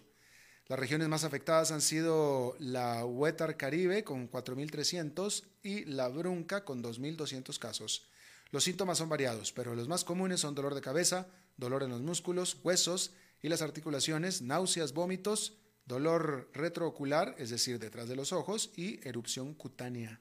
[0.67, 6.83] Las regiones más afectadas han sido la Huetar Caribe con 4.300 y la Brunca con
[6.83, 8.07] 2.200 casos.
[8.49, 12.01] Los síntomas son variados, pero los más comunes son dolor de cabeza, dolor en los
[12.01, 13.13] músculos, huesos
[13.43, 15.53] y las articulaciones, náuseas, vómitos,
[15.85, 20.19] dolor retroocular, es decir, detrás de los ojos, y erupción cutánea.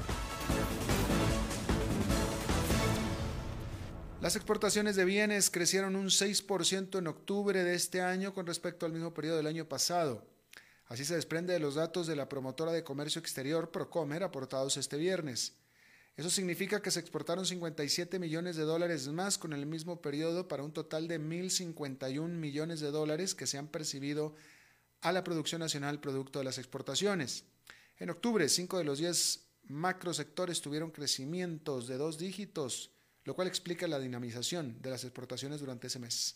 [4.20, 8.92] Las exportaciones de bienes crecieron un 6% en octubre de este año con respecto al
[8.92, 10.28] mismo periodo del año pasado.
[10.88, 14.98] Así se desprende de los datos de la promotora de comercio exterior Procomer aportados este
[14.98, 15.54] viernes.
[16.20, 20.64] Eso significa que se exportaron 57 millones de dólares más con el mismo periodo para
[20.64, 24.36] un total de 1.051 millones de dólares que se han percibido
[25.00, 27.46] a la producción nacional producto de las exportaciones.
[28.00, 32.92] En octubre, cinco de los 10 macrosectores tuvieron crecimientos de dos dígitos,
[33.24, 36.36] lo cual explica la dinamización de las exportaciones durante ese mes.